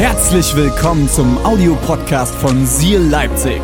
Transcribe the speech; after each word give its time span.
Herzlich 0.00 0.56
willkommen 0.56 1.10
zum 1.10 1.36
Audiopodcast 1.44 2.34
von 2.36 2.66
Seal 2.66 3.02
Leipzig. 3.02 3.60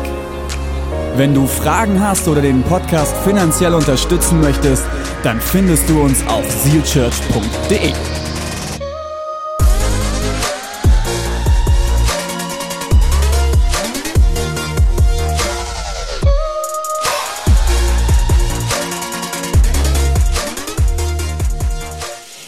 Wenn 1.15 1.33
du 1.33 1.47
Fragen 1.47 1.99
hast 1.99 2.27
oder 2.27 2.43
den 2.43 2.61
Podcast 2.61 3.17
finanziell 3.23 3.73
unterstützen 3.73 4.39
möchtest, 4.39 4.85
dann 5.23 5.41
findest 5.41 5.89
du 5.89 5.99
uns 5.99 6.23
auf 6.27 6.45
sealchurch.de. 6.47 7.91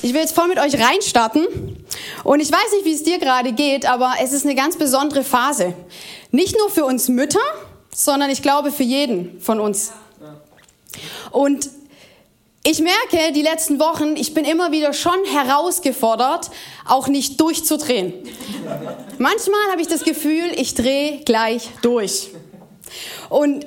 Ich 0.03 0.13
will 0.13 0.21
jetzt 0.21 0.35
voll 0.35 0.47
mit 0.47 0.59
euch 0.59 0.79
reinstarten. 0.79 1.68
Und 2.29 2.41
ich 2.41 2.51
weiß 2.51 2.73
nicht, 2.73 2.85
wie 2.85 2.93
es 2.93 3.01
dir 3.01 3.17
gerade 3.17 3.53
geht, 3.53 3.89
aber 3.89 4.13
es 4.21 4.33
ist 4.33 4.45
eine 4.45 4.53
ganz 4.53 4.77
besondere 4.77 5.23
Phase. 5.23 5.73
Nicht 6.29 6.55
nur 6.59 6.69
für 6.69 6.85
uns 6.85 7.09
Mütter, 7.09 7.39
sondern 7.91 8.29
ich 8.29 8.43
glaube 8.43 8.71
für 8.71 8.83
jeden 8.83 9.41
von 9.41 9.59
uns. 9.59 9.93
Und 11.31 11.71
ich 12.63 12.81
merke 12.81 13.33
die 13.33 13.41
letzten 13.41 13.79
Wochen, 13.79 14.15
ich 14.15 14.35
bin 14.35 14.45
immer 14.45 14.71
wieder 14.71 14.93
schon 14.93 15.17
herausgefordert, 15.25 16.51
auch 16.85 17.07
nicht 17.07 17.41
durchzudrehen. 17.41 18.13
Manchmal 19.17 19.71
habe 19.71 19.81
ich 19.81 19.87
das 19.87 20.03
Gefühl, 20.03 20.51
ich 20.55 20.75
drehe 20.75 21.23
gleich 21.25 21.71
durch. 21.81 22.29
Und 23.29 23.65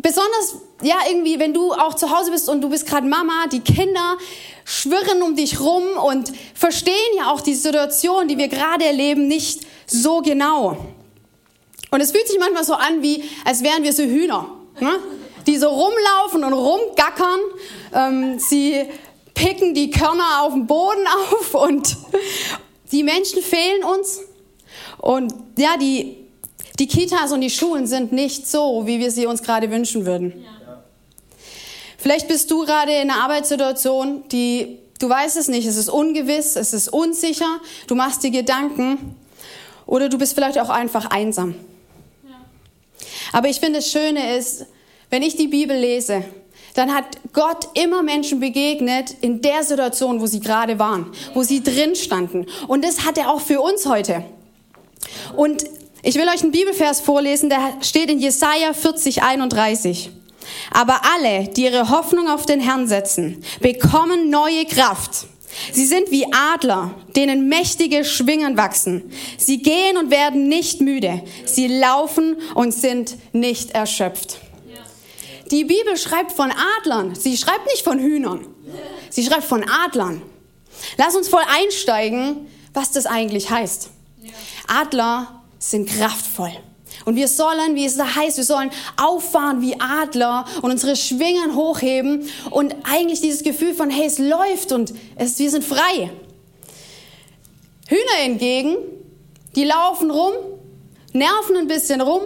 besonders, 0.00 0.56
ja, 0.82 0.96
irgendwie, 1.08 1.38
wenn 1.38 1.52
du 1.52 1.72
auch 1.72 1.94
zu 1.94 2.16
Hause 2.16 2.30
bist 2.30 2.48
und 2.48 2.60
du 2.60 2.68
bist 2.68 2.86
gerade 2.86 3.06
Mama, 3.06 3.46
die 3.50 3.60
Kinder 3.60 4.16
schwirren 4.64 5.22
um 5.22 5.34
dich 5.34 5.60
rum 5.60 5.82
und 6.04 6.32
verstehen 6.54 6.94
ja 7.16 7.30
auch 7.30 7.40
die 7.40 7.54
Situation, 7.54 8.28
die 8.28 8.38
wir 8.38 8.48
gerade 8.48 8.84
erleben, 8.84 9.26
nicht 9.26 9.66
so 9.86 10.20
genau. 10.20 10.76
Und 11.90 12.00
es 12.00 12.12
fühlt 12.12 12.28
sich 12.28 12.38
manchmal 12.38 12.64
so 12.64 12.74
an, 12.74 13.02
wie 13.02 13.24
als 13.44 13.62
wären 13.62 13.82
wir 13.82 13.92
so 13.92 14.02
Hühner, 14.02 14.50
ne? 14.78 14.98
die 15.46 15.56
so 15.56 15.68
rumlaufen 15.68 16.44
und 16.44 16.52
rumgackern. 16.52 17.40
Ähm, 17.94 18.38
sie 18.38 18.84
picken 19.34 19.72
die 19.72 19.90
Körner 19.90 20.42
auf 20.42 20.52
dem 20.52 20.66
Boden 20.66 21.06
auf 21.32 21.54
und 21.54 21.96
die 22.92 23.02
Menschen 23.02 23.42
fehlen 23.42 23.84
uns. 23.84 24.20
Und 24.98 25.32
ja, 25.56 25.76
die, 25.76 26.27
die 26.78 26.86
Kitas 26.86 27.32
und 27.32 27.40
die 27.40 27.50
Schulen 27.50 27.86
sind 27.86 28.12
nicht 28.12 28.48
so, 28.48 28.86
wie 28.86 28.98
wir 28.98 29.10
sie 29.10 29.26
uns 29.26 29.42
gerade 29.42 29.70
wünschen 29.70 30.06
würden. 30.06 30.32
Ja. 30.42 30.82
Vielleicht 31.96 32.28
bist 32.28 32.50
du 32.50 32.64
gerade 32.64 32.92
in 32.92 33.10
einer 33.10 33.22
Arbeitssituation, 33.24 34.22
die 34.30 34.78
du 34.98 35.08
weißt 35.08 35.36
es 35.36 35.48
nicht, 35.48 35.66
es 35.66 35.76
ist 35.76 35.88
ungewiss, 35.88 36.56
es 36.56 36.72
ist 36.72 36.88
unsicher, 36.88 37.60
du 37.86 37.94
machst 37.94 38.22
dir 38.22 38.30
Gedanken 38.30 39.16
oder 39.86 40.08
du 40.08 40.18
bist 40.18 40.34
vielleicht 40.34 40.58
auch 40.58 40.70
einfach 40.70 41.06
einsam. 41.10 41.54
Ja. 42.28 42.36
Aber 43.32 43.48
ich 43.48 43.60
finde, 43.60 43.78
das 43.78 43.90
Schöne 43.90 44.36
ist, 44.36 44.66
wenn 45.10 45.22
ich 45.22 45.36
die 45.36 45.48
Bibel 45.48 45.76
lese, 45.76 46.24
dann 46.74 46.94
hat 46.94 47.06
Gott 47.32 47.68
immer 47.74 48.02
Menschen 48.02 48.38
begegnet 48.38 49.16
in 49.20 49.40
der 49.40 49.64
Situation, 49.64 50.20
wo 50.20 50.26
sie 50.26 50.40
gerade 50.40 50.78
waren, 50.78 51.10
wo 51.34 51.42
sie 51.42 51.62
drin 51.62 51.96
standen. 51.96 52.46
Und 52.68 52.84
das 52.84 53.04
hat 53.04 53.18
er 53.18 53.30
auch 53.30 53.40
für 53.40 53.60
uns 53.60 53.86
heute. 53.86 54.24
Und 55.34 55.64
ich 56.02 56.14
will 56.14 56.28
euch 56.28 56.42
einen 56.42 56.52
Bibelvers 56.52 57.00
vorlesen, 57.00 57.50
der 57.50 57.78
steht 57.80 58.10
in 58.10 58.18
Jesaja 58.18 58.72
40, 58.72 59.22
31. 59.22 60.10
Aber 60.72 61.02
alle, 61.14 61.48
die 61.48 61.64
ihre 61.64 61.90
Hoffnung 61.90 62.28
auf 62.28 62.46
den 62.46 62.60
Herrn 62.60 62.86
setzen, 62.86 63.42
bekommen 63.60 64.30
neue 64.30 64.64
Kraft. 64.64 65.26
Sie 65.72 65.86
sind 65.86 66.10
wie 66.10 66.26
Adler, 66.32 66.94
denen 67.16 67.48
mächtige 67.48 68.04
Schwingen 68.04 68.56
wachsen. 68.56 69.10
Sie 69.38 69.60
gehen 69.62 69.96
und 69.96 70.10
werden 70.10 70.48
nicht 70.48 70.80
müde. 70.80 71.22
Sie 71.44 71.66
laufen 71.66 72.36
und 72.54 72.72
sind 72.72 73.16
nicht 73.32 73.72
erschöpft. 73.72 74.38
Die 75.50 75.64
Bibel 75.64 75.96
schreibt 75.96 76.32
von 76.32 76.52
Adlern. 76.78 77.14
Sie 77.14 77.36
schreibt 77.36 77.66
nicht 77.66 77.82
von 77.82 77.98
Hühnern. 77.98 78.46
Sie 79.10 79.24
schreibt 79.24 79.44
von 79.44 79.64
Adlern. 79.68 80.22
Lass 80.96 81.16
uns 81.16 81.28
voll 81.28 81.42
einsteigen, 81.48 82.46
was 82.74 82.92
das 82.92 83.06
eigentlich 83.06 83.50
heißt. 83.50 83.90
Adler 84.68 85.37
sind 85.58 85.88
kraftvoll. 85.88 86.52
Und 87.04 87.16
wir 87.16 87.28
sollen, 87.28 87.74
wie 87.74 87.84
es 87.84 87.96
da 87.96 88.16
heißt, 88.16 88.36
wir 88.36 88.44
sollen 88.44 88.70
auffahren 88.96 89.60
wie 89.62 89.78
Adler 89.80 90.44
und 90.62 90.70
unsere 90.70 90.96
Schwingen 90.96 91.54
hochheben 91.54 92.28
und 92.50 92.74
eigentlich 92.84 93.20
dieses 93.20 93.42
Gefühl 93.42 93.74
von, 93.74 93.90
hey, 93.90 94.06
es 94.06 94.18
läuft 94.18 94.72
und 94.72 94.92
es, 95.16 95.38
wir 95.38 95.50
sind 95.50 95.64
frei. 95.64 96.10
Hühner 97.88 98.22
hingegen, 98.22 98.76
die 99.54 99.64
laufen 99.64 100.10
rum, 100.10 100.32
nerven 101.12 101.56
ein 101.56 101.68
bisschen 101.68 102.00
rum, 102.00 102.20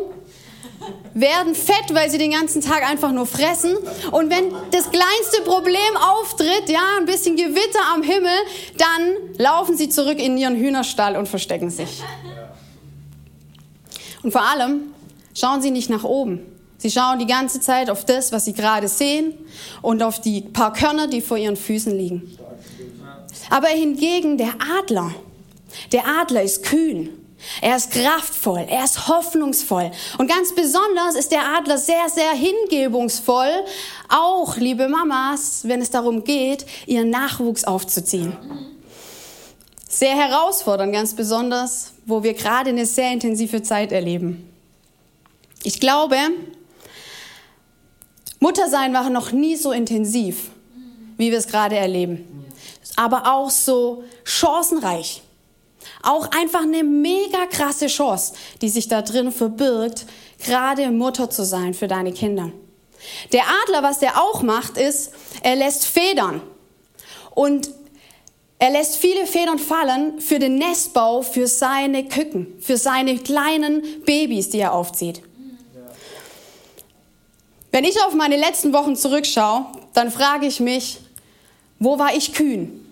werden 1.15 1.55
fett, 1.55 1.93
weil 1.93 2.11
sie 2.11 2.19
den 2.19 2.33
ganzen 2.33 2.61
Tag 2.61 2.89
einfach 2.89 3.13
nur 3.13 3.27
fressen. 3.27 3.77
Und 4.11 4.31
wenn 4.31 4.53
das 4.71 4.91
kleinste 4.91 5.43
Problem 5.45 5.97
auftritt, 5.97 6.69
ja, 6.69 6.81
ein 6.99 7.07
bisschen 7.07 7.37
Gewitter 7.37 7.81
am 7.95 8.03
Himmel, 8.03 8.37
dann 8.79 9.37
laufen 9.39 9.77
sie 9.77 9.89
zurück 9.89 10.19
in 10.19 10.37
ihren 10.37 10.57
Hühnerstall 10.57 11.17
und 11.17 11.29
verstecken 11.29 11.71
sich. 11.71 12.03
Und 14.23 14.33
vor 14.33 14.43
allem 14.43 14.93
schauen 15.35 15.63
sie 15.63 15.71
nicht 15.71 15.91
nach 15.91 16.05
oben. 16.05 16.41
Sie 16.79 16.91
schauen 16.91 17.19
die 17.19 17.27
ganze 17.27 17.61
Zeit 17.61 17.91
auf 17.91 18.05
das, 18.05 18.33
was 18.33 18.45
sie 18.45 18.55
gerade 18.55 18.89
sehen 18.89 19.35
und 19.83 20.03
auf 20.03 20.21
die 20.21 20.41
paar 20.41 20.73
Körner, 20.73 21.07
die 21.07 21.21
vor 21.21 21.37
ihren 21.37 21.57
Füßen 21.57 21.97
liegen. 21.97 22.37
Aber 23.51 23.69
hingegen 23.69 24.37
der 24.37 24.55
Adler, 24.79 25.15
der 25.93 26.07
Adler 26.07 26.43
ist 26.43 26.65
kühn. 26.65 27.11
Er 27.61 27.77
ist 27.77 27.91
kraftvoll, 27.91 28.67
er 28.69 28.85
ist 28.85 29.09
hoffnungsvoll. 29.09 29.91
Und 30.19 30.29
ganz 30.29 30.55
besonders 30.55 31.17
ist 31.17 31.33
der 31.33 31.43
Adler 31.57 31.77
sehr, 31.77 32.09
sehr 32.09 32.33
hingebungsvoll, 32.33 33.65
auch, 34.09 34.57
liebe 34.57 34.89
Mamas, 34.89 35.63
wenn 35.65 35.81
es 35.81 35.91
darum 35.91 36.23
geht, 36.23 36.67
ihren 36.87 37.11
Nachwuchs 37.11 37.65
aufzuziehen. 37.65 38.37
Sehr 39.95 40.17
herausfordernd, 40.17 40.95
ganz 40.95 41.13
besonders, 41.13 41.93
wo 42.07 42.23
wir 42.23 42.33
gerade 42.33 42.71
eine 42.71 42.87
sehr 42.87 43.13
intensive 43.13 43.63
Zeit 43.63 43.93
erleben. 43.93 44.51
Ich 45.65 45.81
glaube, 45.81 46.17
Muttersein 48.41 48.95
war 48.95 49.11
noch 49.11 49.33
nie 49.33 49.55
so 49.55 49.71
intensiv, 49.71 50.49
wie 51.19 51.31
wir 51.31 51.37
es 51.37 51.47
gerade 51.47 51.77
erleben. 51.77 52.47
Aber 52.97 53.35
auch 53.35 53.51
so 53.51 54.03
chancenreich. 54.25 55.21
Auch 56.03 56.31
einfach 56.31 56.63
eine 56.63 56.85
mega 56.85 57.45
krasse 57.51 57.89
Chance, 57.89 58.33
die 58.63 58.71
sich 58.71 58.89
da 58.89 59.03
drin 59.03 59.31
verbirgt, 59.31 60.07
gerade 60.43 60.91
Mutter 60.91 61.29
zu 61.29 61.45
sein 61.45 61.75
für 61.75 61.87
deine 61.87 62.15
Kinder. 62.15 62.51
Der 63.33 63.43
Adler, 63.63 63.83
was 63.83 63.99
der 63.99 64.19
auch 64.23 64.43
macht, 64.43 64.79
ist, 64.79 65.13
er 65.43 65.57
lässt 65.57 65.85
Federn. 65.85 66.41
Und 67.35 67.69
er 68.63 68.71
lässt 68.71 68.99
viele 68.99 69.27
Federn 69.27 69.59
fallen 69.59 70.21
für 70.21 70.39
den 70.39 70.55
Nestbau 70.55 71.23
für 71.23 71.49
seine 71.49 72.05
Küken, 72.07 72.47
für 72.61 72.77
seine 72.77 73.19
kleinen 73.19 73.83
Babys, 74.05 74.51
die 74.51 74.61
er 74.61 74.73
aufzieht. 74.73 75.21
Wenn 77.73 77.83
ich 77.83 78.01
auf 78.05 78.15
meine 78.15 78.37
letzten 78.37 78.73
Wochen 78.73 78.95
zurückschaue, 78.95 79.67
dann 79.95 80.13
frage 80.13 80.47
ich 80.47 80.61
mich, 80.61 81.01
wo 81.81 81.99
war 81.99 82.15
ich 82.15 82.35
kühn? 82.35 82.87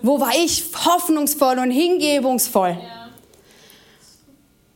Wo 0.00 0.20
war 0.20 0.30
ich 0.36 0.64
hoffnungsvoll 0.84 1.58
und 1.58 1.72
hingebungsvoll? 1.72 2.78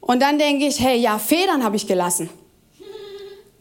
Und 0.01 0.19
dann 0.21 0.37
denke 0.37 0.67
ich, 0.67 0.81
hey, 0.81 0.99
ja, 0.99 1.21
Federn 1.21 1.63
habe 1.63 1.77
ich 1.77 1.87
gelassen. 1.87 2.29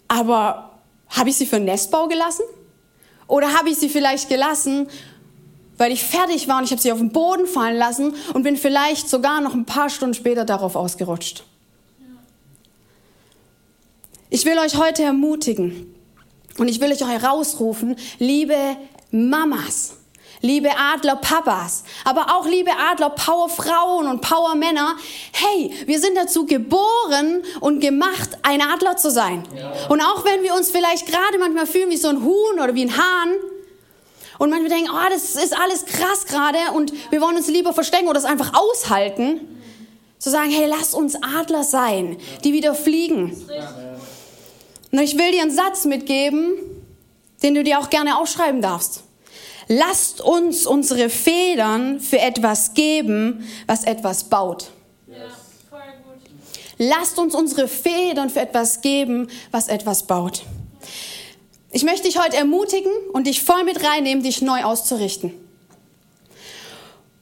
Aber 0.08 0.72
habe 1.10 1.30
ich 1.30 1.36
sie 1.36 1.46
für 1.46 1.58
den 1.58 1.66
Nestbau 1.66 2.08
gelassen? 2.08 2.46
Oder 3.28 3.54
habe 3.54 3.70
ich 3.70 3.78
sie 3.78 3.90
vielleicht 3.90 4.28
gelassen, 4.28 4.88
weil 5.80 5.92
ich 5.94 6.04
fertig 6.04 6.48
war 6.48 6.60
und 6.60 6.66
ich 6.66 6.72
habe 6.72 6.82
sie 6.82 6.92
auf 6.92 7.00
den 7.00 7.12
Boden 7.12 7.48
fallen 7.48 7.78
lassen 7.78 8.14
und 8.34 8.44
bin 8.44 8.58
vielleicht 8.58 9.10
sogar 9.10 9.42
noch 9.42 9.56
ein 9.56 9.66
paar 9.66 9.90
Stunden 9.90 10.14
später 10.14 10.46
darauf 10.46 10.76
ausgerutscht. 10.76 11.44
Ich 14.30 14.46
will 14.46 14.60
euch 14.60 14.76
heute 14.76 15.02
ermutigen 15.04 15.96
und 16.60 16.68
ich 16.68 16.80
will 16.82 16.92
euch 16.92 17.02
herausrufen, 17.02 17.96
liebe 18.20 18.58
Mamas, 19.10 19.94
liebe 20.42 20.70
Adler-Papas, 20.78 21.86
aber 22.04 22.36
auch 22.36 22.46
liebe 22.46 22.72
Adler-Power-Frauen 22.92 24.08
und 24.08 24.22
Power-Männer, 24.22 24.98
hey, 25.32 25.72
wir 25.86 26.00
sind 26.00 26.18
dazu 26.18 26.46
geboren 26.46 27.42
und 27.62 27.80
gemacht, 27.80 28.38
ein 28.44 28.62
Adler 28.62 28.98
zu 28.98 29.10
sein. 29.10 29.44
Ja. 29.56 29.72
Und 29.88 30.02
auch 30.02 30.26
wenn 30.26 30.44
wir 30.44 30.54
uns 30.56 30.70
vielleicht 30.70 31.08
gerade 31.08 31.40
manchmal 31.40 31.66
fühlen 31.66 31.90
wie 31.90 31.98
so 31.98 32.10
ein 32.10 32.22
Huhn 32.22 32.60
oder 32.60 32.76
wie 32.76 32.84
ein 32.84 32.98
Hahn, 32.98 33.30
und 34.40 34.50
manchmal 34.50 34.70
denken, 34.70 34.90
oh, 34.92 35.10
das 35.12 35.36
ist 35.36 35.56
alles 35.56 35.86
krass 35.86 36.26
gerade 36.26 36.58
und 36.74 36.94
wir 37.12 37.22
wollen 37.22 37.36
uns 37.36 37.48
lieber 37.48 37.74
verstecken 37.74 38.08
oder 38.08 38.18
es 38.18 38.26
einfach 38.26 38.54
aushalten. 38.54 39.42
Zu 40.18 40.32
sagen, 40.32 40.50
hey, 40.50 40.66
lass 40.68 40.94
uns 40.94 41.16
Adler 41.22 41.64
sein, 41.64 42.18
die 42.44 42.52
wieder 42.52 42.74
fliegen. 42.74 43.38
Und 44.92 45.00
ich 45.00 45.18
will 45.18 45.32
dir 45.32 45.44
einen 45.44 45.52
Satz 45.52 45.86
mitgeben, 45.86 46.54
den 47.44 47.54
du 47.54 47.64
dir 47.64 47.80
auch 47.80 47.90
gerne 47.90 48.18
aufschreiben 48.18 48.62
darfst. 48.62 49.04
Lasst 49.68 50.20
uns 50.20 50.66
unsere 50.66 51.10
Federn 51.10 52.00
für 52.00 52.20
etwas 52.20 52.74
geben, 52.74 53.48
was 53.68 53.84
etwas 53.84 54.26
baut. 54.26 54.72
Lasst 56.78 57.20
uns 57.20 57.36
unsere 57.36 57.68
Federn 57.68 58.30
für 58.30 58.40
etwas 58.40 58.82
geben, 58.82 59.28
was 59.52 59.68
etwas 59.68 60.04
baut. 60.04 60.44
Ich 61.72 61.84
möchte 61.84 62.08
dich 62.08 62.18
heute 62.18 62.36
ermutigen 62.36 62.92
und 63.14 63.28
dich 63.28 63.44
voll 63.44 63.64
mit 63.64 63.84
reinnehmen, 63.84 64.24
dich 64.24 64.42
neu 64.42 64.64
auszurichten. 64.64 65.34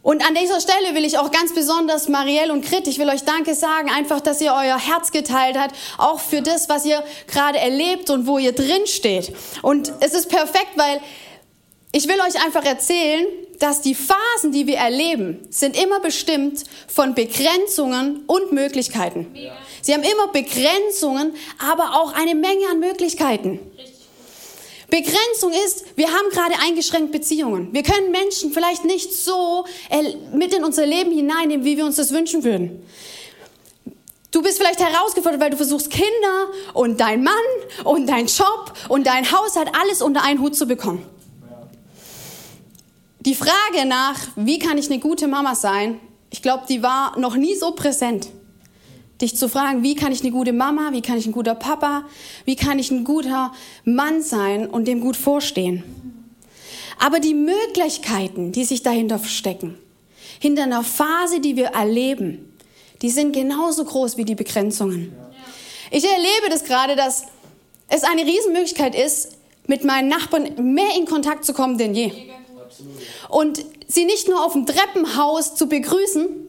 Und 0.02 0.26
an 0.26 0.36
dieser 0.36 0.62
Stelle 0.62 0.96
will 0.96 1.04
ich 1.04 1.18
auch 1.18 1.32
ganz 1.32 1.54
besonders 1.54 2.08
Marielle 2.08 2.54
und 2.54 2.64
Krit, 2.64 2.88
ich 2.88 2.98
will 2.98 3.10
euch 3.10 3.24
Danke 3.24 3.54
sagen, 3.54 3.90
einfach, 3.90 4.22
dass 4.22 4.40
ihr 4.40 4.54
euer 4.54 4.80
Herz 4.80 5.12
geteilt 5.12 5.58
habt, 5.60 5.76
auch 5.98 6.22
für 6.22 6.42
das, 6.42 6.70
was 6.70 6.86
ihr 6.86 7.04
gerade 7.28 7.58
erlebt 7.58 8.10
und 8.10 8.26
wo 8.26 8.38
ihr 8.38 8.54
drin 8.54 8.88
steht. 8.88 9.34
Und 9.64 9.92
es 10.00 10.14
ist 10.14 10.30
perfekt, 10.30 10.78
weil 10.78 11.02
ich 11.92 12.08
will 12.08 12.20
euch 12.22 12.42
einfach 12.46 12.64
erzählen, 12.64 13.26
dass 13.60 13.82
die 13.82 13.96
Phasen, 13.96 14.54
die 14.54 14.66
wir 14.66 14.78
erleben, 14.78 15.46
sind 15.50 15.78
immer 15.78 16.00
bestimmt 16.00 16.64
von 16.88 17.14
Begrenzungen 17.14 18.24
und 18.28 18.54
Möglichkeiten. 18.54 19.28
Sie 19.82 19.94
haben 19.94 20.04
immer 20.04 20.30
Begrenzungen, 20.30 21.36
aber 21.60 22.02
auch 22.02 22.14
eine 22.14 22.36
Menge 22.36 22.68
an 22.72 22.80
Möglichkeiten. 22.80 23.60
Begrenzung 24.90 25.52
ist, 25.66 25.86
wir 25.98 26.08
haben 26.08 26.30
gerade 26.32 26.56
eingeschränkt 26.62 27.12
Beziehungen. 27.12 27.74
Wir 27.74 27.84
können 27.84 28.12
Menschen 28.12 28.54
vielleicht 28.54 28.86
nicht 28.86 29.14
so 29.14 29.66
mit 30.34 30.54
in 30.54 30.64
unser 30.64 30.86
Leben 30.86 31.12
hineinnehmen, 31.12 31.66
wie 31.66 31.78
wir 31.78 31.86
uns 31.86 31.98
das 31.98 32.14
wünschen 32.14 32.44
würden. 32.44 32.84
Du 34.32 34.42
bist 34.42 34.58
vielleicht 34.58 34.80
herausgefordert, 34.80 35.42
weil 35.42 35.50
du 35.50 35.58
versuchst, 35.58 35.90
Kinder 35.90 36.48
und 36.74 37.00
dein 37.00 37.24
Mann 37.24 37.34
und 37.84 38.08
dein 38.08 38.28
Job 38.28 38.74
und 38.88 39.08
dein 39.08 39.30
Haushalt 39.32 39.70
alles 39.74 40.02
unter 40.02 40.24
einen 40.24 40.40
Hut 40.42 40.56
zu 40.56 40.68
bekommen. 40.68 41.06
Die 43.22 43.36
Frage 43.36 43.86
nach, 43.88 44.16
wie 44.36 44.60
kann 44.60 44.78
ich 44.78 44.90
eine 44.90 45.00
gute 45.00 45.28
Mama 45.28 45.56
sein, 45.56 46.00
ich 46.30 46.42
glaube, 46.42 46.64
die 46.70 46.84
war 46.84 47.18
noch 47.18 47.36
nie 47.36 47.56
so 47.56 47.72
präsent. 47.72 48.30
Dich 49.22 49.36
zu 49.36 49.50
fragen, 49.50 49.82
wie 49.84 49.96
kann 49.96 50.12
ich 50.12 50.22
eine 50.22 50.32
gute 50.32 50.54
Mama, 50.54 50.90
wie 50.92 51.02
kann 51.02 51.18
ich 51.18 51.26
ein 51.26 51.32
guter 51.32 51.56
Papa, 51.56 52.04
wie 52.46 52.56
kann 52.56 52.78
ich 52.78 52.92
ein 52.92 53.04
guter 53.04 53.52
Mann 53.84 54.22
sein 54.22 54.68
und 54.68 54.88
dem 54.88 55.02
gut 55.02 55.18
vorstehen. 55.18 55.84
Aber 57.00 57.20
die 57.20 57.34
Möglichkeiten, 57.34 58.52
die 58.52 58.64
sich 58.64 58.84
dahinter 58.84 59.20
verstecken, 59.20 59.78
hinter 60.40 60.64
einer 60.64 60.84
Phase, 60.84 61.40
die 61.40 61.56
wir 61.56 61.68
erleben, 61.68 62.54
die 63.02 63.10
sind 63.10 63.34
genauso 63.34 63.86
groß 63.86 64.18
wie 64.18 64.26
die 64.26 64.36
Begrenzungen. 64.36 65.14
Ich 65.92 66.04
erlebe 66.04 66.50
das 66.50 66.64
gerade, 66.64 66.96
dass 66.96 67.26
es 67.90 68.04
eine 68.04 68.24
Riesenmöglichkeit 68.24 68.96
ist, 68.96 69.38
mit 69.68 69.84
meinen 69.84 70.08
Nachbarn 70.08 70.74
mehr 70.74 70.96
in 70.98 71.06
Kontakt 71.06 71.46
zu 71.46 71.54
kommen 71.54 71.78
denn 71.78 71.94
je. 71.94 72.12
Und 73.30 73.64
sie 73.88 74.06
nicht 74.06 74.28
nur 74.28 74.44
auf 74.46 74.54
dem 74.54 74.66
Treppenhaus 74.66 75.56
zu 75.56 75.68
begrüßen, 75.68 76.47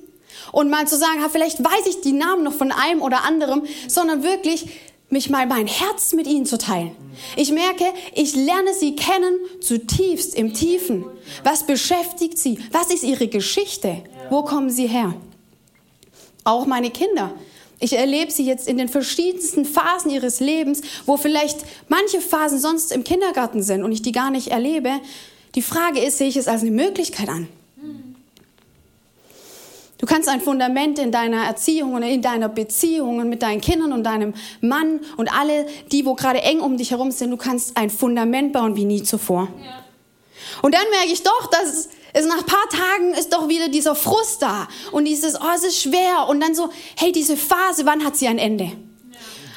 und 0.52 0.70
mal 0.70 0.86
zu 0.86 0.96
sagen, 0.96 1.20
vielleicht 1.30 1.62
weiß 1.62 1.86
ich 1.88 2.00
die 2.00 2.12
Namen 2.12 2.44
noch 2.44 2.54
von 2.54 2.72
einem 2.72 3.02
oder 3.02 3.24
anderem, 3.24 3.62
sondern 3.86 4.22
wirklich 4.22 4.66
mich 5.10 5.30
mal 5.30 5.46
mein 5.46 5.66
Herz 5.66 6.12
mit 6.12 6.26
ihnen 6.26 6.46
zu 6.46 6.58
teilen. 6.58 6.94
Ich 7.36 7.50
merke, 7.50 7.84
ich 8.14 8.36
lerne 8.36 8.74
sie 8.74 8.94
kennen 8.94 9.38
zutiefst 9.60 10.34
im 10.34 10.52
Tiefen. 10.52 11.06
Was 11.44 11.64
beschäftigt 11.64 12.38
sie? 12.38 12.58
Was 12.72 12.90
ist 12.90 13.04
ihre 13.04 13.28
Geschichte? 13.28 14.02
Wo 14.30 14.42
kommen 14.42 14.70
sie 14.70 14.86
her? 14.86 15.14
Auch 16.44 16.66
meine 16.66 16.90
Kinder. 16.90 17.32
Ich 17.80 17.96
erlebe 17.96 18.30
sie 18.30 18.44
jetzt 18.44 18.66
in 18.66 18.76
den 18.76 18.88
verschiedensten 18.88 19.64
Phasen 19.64 20.10
ihres 20.10 20.40
Lebens, 20.40 20.82
wo 21.06 21.16
vielleicht 21.16 21.60
manche 21.86 22.20
Phasen 22.20 22.58
sonst 22.58 22.90
im 22.90 23.04
Kindergarten 23.04 23.62
sind 23.62 23.84
und 23.84 23.92
ich 23.92 24.02
die 24.02 24.12
gar 24.12 24.30
nicht 24.30 24.48
erlebe. 24.48 24.90
Die 25.54 25.62
Frage 25.62 26.00
ist, 26.00 26.18
sehe 26.18 26.28
ich 26.28 26.36
es 26.36 26.48
als 26.48 26.62
eine 26.62 26.72
Möglichkeit 26.72 27.28
an? 27.28 27.48
Du 29.98 30.06
kannst 30.06 30.28
ein 30.28 30.40
Fundament 30.40 30.98
in 31.00 31.10
deiner 31.10 31.44
Erziehung 31.44 31.94
und 31.94 32.04
in 32.04 32.22
deiner 32.22 32.48
Beziehung 32.48 33.18
und 33.18 33.28
mit 33.28 33.42
deinen 33.42 33.60
Kindern 33.60 33.92
und 33.92 34.04
deinem 34.04 34.32
Mann 34.60 35.00
und 35.16 35.32
alle, 35.32 35.66
die, 35.90 36.06
wo 36.06 36.14
gerade 36.14 36.40
eng 36.40 36.60
um 36.60 36.76
dich 36.76 36.92
herum 36.92 37.10
sind, 37.10 37.32
du 37.32 37.36
kannst 37.36 37.76
ein 37.76 37.90
Fundament 37.90 38.52
bauen 38.52 38.76
wie 38.76 38.84
nie 38.84 39.02
zuvor. 39.02 39.48
Ja. 39.64 39.84
Und 40.62 40.72
dann 40.74 40.88
merke 40.90 41.12
ich 41.12 41.24
doch, 41.24 41.50
dass 41.50 41.88
es 42.12 42.26
nach 42.26 42.38
ein 42.38 42.46
paar 42.46 42.68
Tagen 42.70 43.12
ist 43.14 43.32
doch 43.32 43.48
wieder 43.48 43.68
dieser 43.68 43.96
Frust 43.96 44.40
da 44.40 44.68
und 44.92 45.04
dieses, 45.04 45.34
oh, 45.34 45.50
es 45.54 45.64
ist 45.64 45.82
schwer 45.82 46.28
und 46.28 46.40
dann 46.40 46.54
so, 46.54 46.70
hey, 46.96 47.10
diese 47.10 47.36
Phase, 47.36 47.84
wann 47.84 48.04
hat 48.04 48.16
sie 48.16 48.28
ein 48.28 48.38
Ende? 48.38 48.72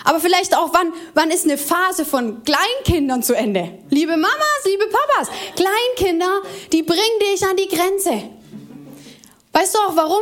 Aber 0.03 0.19
vielleicht 0.19 0.57
auch, 0.57 0.73
wann, 0.73 0.91
wann 1.13 1.29
ist 1.29 1.45
eine 1.45 1.59
Phase 1.59 2.03
von 2.03 2.43
Kleinkindern 2.43 3.21
zu 3.21 3.35
Ende? 3.35 3.77
Liebe 3.91 4.17
Mamas, 4.17 4.65
liebe 4.65 4.85
Papas, 4.87 5.29
Kleinkinder, 5.55 6.41
die 6.71 6.81
bringen 6.81 7.19
dich 7.31 7.45
an 7.45 7.55
die 7.55 7.67
Grenze. 7.67 8.40
Weißt 9.53 9.75
du 9.75 9.79
auch 9.79 9.95
warum? 9.95 10.21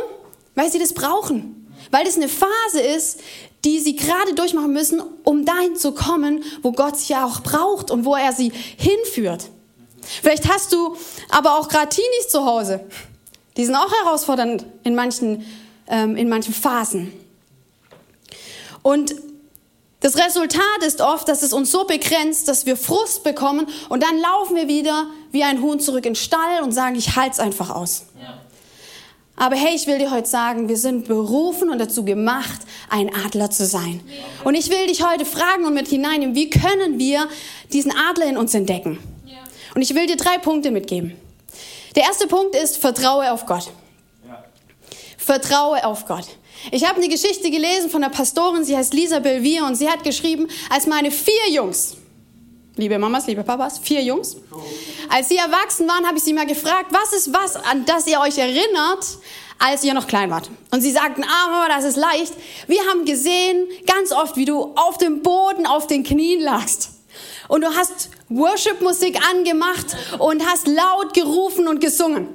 Weil 0.54 0.70
sie 0.70 0.78
das 0.78 0.92
brauchen. 0.92 1.72
Weil 1.90 2.04
das 2.04 2.16
eine 2.16 2.28
Phase 2.28 2.80
ist, 2.80 3.20
die 3.64 3.78
sie 3.78 3.96
gerade 3.96 4.34
durchmachen 4.34 4.72
müssen, 4.72 5.02
um 5.24 5.44
dahin 5.44 5.76
zu 5.76 5.92
kommen, 5.92 6.42
wo 6.62 6.72
Gott 6.72 6.96
sie 6.96 7.12
ja 7.12 7.26
auch 7.26 7.40
braucht 7.40 7.90
und 7.90 8.04
wo 8.04 8.14
er 8.14 8.32
sie 8.32 8.52
hinführt. 8.76 9.50
Vielleicht 10.22 10.48
hast 10.48 10.72
du 10.72 10.96
aber 11.28 11.58
auch 11.58 11.68
gerade 11.68 11.88
Teenies 11.88 12.28
zu 12.28 12.44
Hause. 12.44 12.80
Die 13.56 13.64
sind 13.64 13.74
auch 13.74 13.92
herausfordernd 14.02 14.64
in 14.82 14.94
manchen, 14.94 15.44
ähm, 15.88 16.16
in 16.16 16.28
manchen 16.28 16.54
Phasen. 16.54 17.12
Und 18.82 19.14
das 20.00 20.16
Resultat 20.16 20.82
ist 20.86 21.02
oft, 21.02 21.28
dass 21.28 21.42
es 21.42 21.52
uns 21.52 21.70
so 21.70 21.84
begrenzt, 21.84 22.48
dass 22.48 22.64
wir 22.64 22.76
Frust 22.76 23.22
bekommen 23.22 23.66
und 23.90 24.02
dann 24.02 24.18
laufen 24.18 24.56
wir 24.56 24.66
wieder 24.66 25.08
wie 25.30 25.44
ein 25.44 25.60
Huhn 25.60 25.78
zurück 25.78 26.06
in 26.06 26.14
den 26.14 26.16
Stall 26.16 26.62
und 26.62 26.72
sagen, 26.72 26.96
ich 26.96 27.16
halte 27.16 27.32
es 27.32 27.38
einfach 27.38 27.68
aus. 27.68 28.06
Ja. 28.18 28.40
Aber 29.40 29.56
hey, 29.56 29.74
ich 29.74 29.86
will 29.86 29.96
dir 29.96 30.10
heute 30.10 30.28
sagen, 30.28 30.68
wir 30.68 30.76
sind 30.76 31.08
berufen 31.08 31.70
und 31.70 31.78
dazu 31.78 32.04
gemacht, 32.04 32.60
ein 32.90 33.10
Adler 33.24 33.50
zu 33.50 33.64
sein. 33.64 34.02
Und 34.44 34.54
ich 34.54 34.68
will 34.68 34.86
dich 34.86 35.02
heute 35.02 35.24
fragen 35.24 35.64
und 35.64 35.72
mit 35.72 35.88
hineinnehmen, 35.88 36.34
wie 36.34 36.50
können 36.50 36.98
wir 36.98 37.26
diesen 37.72 37.90
Adler 37.90 38.26
in 38.26 38.36
uns 38.36 38.52
entdecken? 38.52 38.98
Und 39.74 39.80
ich 39.80 39.94
will 39.94 40.06
dir 40.06 40.16
drei 40.16 40.36
Punkte 40.36 40.70
mitgeben. 40.70 41.16
Der 41.96 42.02
erste 42.02 42.26
Punkt 42.26 42.54
ist, 42.54 42.76
vertraue 42.76 43.32
auf 43.32 43.46
Gott. 43.46 43.70
Vertraue 45.16 45.86
auf 45.86 46.04
Gott. 46.04 46.26
Ich 46.70 46.86
habe 46.86 46.98
eine 46.98 47.08
Geschichte 47.08 47.50
gelesen 47.50 47.88
von 47.88 48.04
einer 48.04 48.12
Pastorin, 48.12 48.62
sie 48.62 48.76
heißt 48.76 48.92
Lisa 48.92 49.20
Belvier 49.20 49.64
und 49.64 49.74
sie 49.74 49.88
hat 49.88 50.04
geschrieben, 50.04 50.48
als 50.68 50.86
meine 50.86 51.10
vier 51.10 51.50
Jungs, 51.50 51.96
liebe 52.80 52.98
Mamas, 52.98 53.26
liebe 53.26 53.44
Papas, 53.44 53.78
vier 53.78 54.02
Jungs. 54.02 54.36
Als 55.10 55.28
sie 55.28 55.36
erwachsen 55.36 55.86
waren, 55.86 56.06
habe 56.06 56.16
ich 56.16 56.24
sie 56.24 56.32
mal 56.32 56.46
gefragt, 56.46 56.86
was 56.90 57.12
ist 57.12 57.32
was, 57.32 57.56
an 57.56 57.84
das 57.84 58.06
ihr 58.06 58.20
euch 58.20 58.38
erinnert, 58.38 59.04
als 59.58 59.84
ihr 59.84 59.92
noch 59.92 60.06
klein 60.06 60.30
wart? 60.30 60.50
Und 60.70 60.80
sie 60.80 60.90
sagten, 60.90 61.22
ah 61.22 61.48
Mama, 61.50 61.68
das 61.68 61.84
ist 61.84 61.96
leicht. 61.96 62.32
Wir 62.66 62.80
haben 62.86 63.04
gesehen, 63.04 63.68
ganz 63.86 64.12
oft, 64.12 64.36
wie 64.36 64.46
du 64.46 64.72
auf 64.76 64.96
dem 64.98 65.22
Boden, 65.22 65.66
auf 65.66 65.86
den 65.86 66.02
Knien 66.04 66.40
lagst. 66.40 66.90
Und 67.48 67.62
du 67.62 67.68
hast 67.74 68.08
Worship-Musik 68.28 69.18
angemacht 69.30 69.96
und 70.18 70.46
hast 70.46 70.66
laut 70.66 71.12
gerufen 71.12 71.68
und 71.68 71.80
gesungen. 71.80 72.28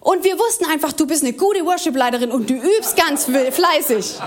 Und 0.00 0.24
wir 0.24 0.38
wussten 0.38 0.64
einfach, 0.64 0.94
du 0.94 1.06
bist 1.06 1.22
eine 1.22 1.34
gute 1.34 1.64
Worship-Leiterin 1.64 2.32
und 2.32 2.48
du 2.48 2.54
übst 2.54 2.96
ganz 2.96 3.26
fleißig. 3.26 4.18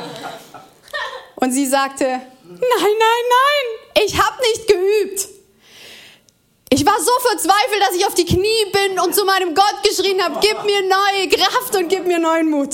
Und 1.35 1.51
sie 1.51 1.65
sagte, 1.65 2.05
nein, 2.05 2.59
nein, 2.59 2.93
nein, 2.99 4.03
ich 4.05 4.21
habe 4.21 4.37
nicht 4.41 4.67
geübt. 4.67 5.32
Ich 6.73 6.83
war 6.87 6.99
so 6.99 7.11
verzweifelt, 7.29 7.81
dass 7.87 7.95
ich 7.95 8.03
auf 8.07 8.15
die 8.15 8.25
Knie 8.25 8.65
bin 8.71 8.99
und 8.99 9.13
zu 9.13 9.25
meinem 9.25 9.53
Gott 9.53 9.75
geschrien 9.87 10.19
habe, 10.23 10.39
gib 10.41 10.63
mir 10.63 10.81
neue 10.81 11.29
Kraft 11.29 11.75
und 11.75 11.87
gib 11.87 12.07
mir 12.07 12.17
neuen 12.17 12.49
Mut. 12.49 12.69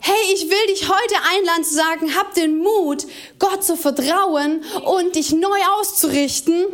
Hey, 0.00 0.32
ich 0.32 0.48
will 0.48 0.66
dich 0.68 0.88
heute 0.88 1.14
einladen 1.36 1.64
zu 1.64 1.74
sagen, 1.74 2.16
hab 2.16 2.32
den 2.32 2.56
Mut, 2.56 3.04
Gott 3.38 3.62
zu 3.62 3.76
vertrauen 3.76 4.64
und 4.86 5.16
dich 5.16 5.32
neu 5.32 5.58
auszurichten. 5.80 6.64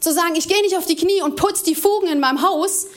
Zu 0.00 0.12
sagen, 0.12 0.34
ich 0.34 0.48
gehe 0.48 0.60
nicht 0.62 0.76
auf 0.76 0.86
die 0.86 0.96
Knie 0.96 1.22
und 1.22 1.36
putz 1.36 1.62
die 1.62 1.76
Fugen 1.76 2.08
in 2.08 2.18
meinem 2.18 2.42
Haus, 2.42 2.88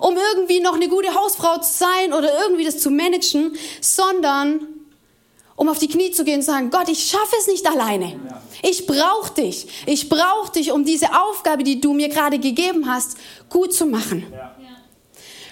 um 0.00 0.16
irgendwie 0.16 0.60
noch 0.60 0.74
eine 0.74 0.88
gute 0.88 1.14
Hausfrau 1.14 1.58
zu 1.58 1.70
sein 1.70 2.14
oder 2.14 2.32
irgendwie 2.44 2.64
das 2.64 2.78
zu 2.78 2.88
managen, 2.88 3.58
sondern 3.82 4.79
um 5.60 5.68
auf 5.68 5.78
die 5.78 5.88
Knie 5.88 6.10
zu 6.10 6.24
gehen 6.24 6.36
und 6.36 6.42
zu 6.42 6.52
sagen, 6.52 6.70
Gott, 6.70 6.88
ich 6.88 7.06
schaffe 7.06 7.36
es 7.38 7.46
nicht 7.46 7.66
alleine. 7.66 8.18
Ich 8.62 8.86
brauche 8.86 9.34
dich. 9.34 9.66
Ich 9.84 10.08
brauche 10.08 10.50
dich, 10.52 10.72
um 10.72 10.86
diese 10.86 11.08
Aufgabe, 11.22 11.64
die 11.64 11.82
du 11.82 11.92
mir 11.92 12.08
gerade 12.08 12.38
gegeben 12.38 12.90
hast, 12.90 13.18
gut 13.50 13.74
zu 13.74 13.84
machen. 13.84 14.24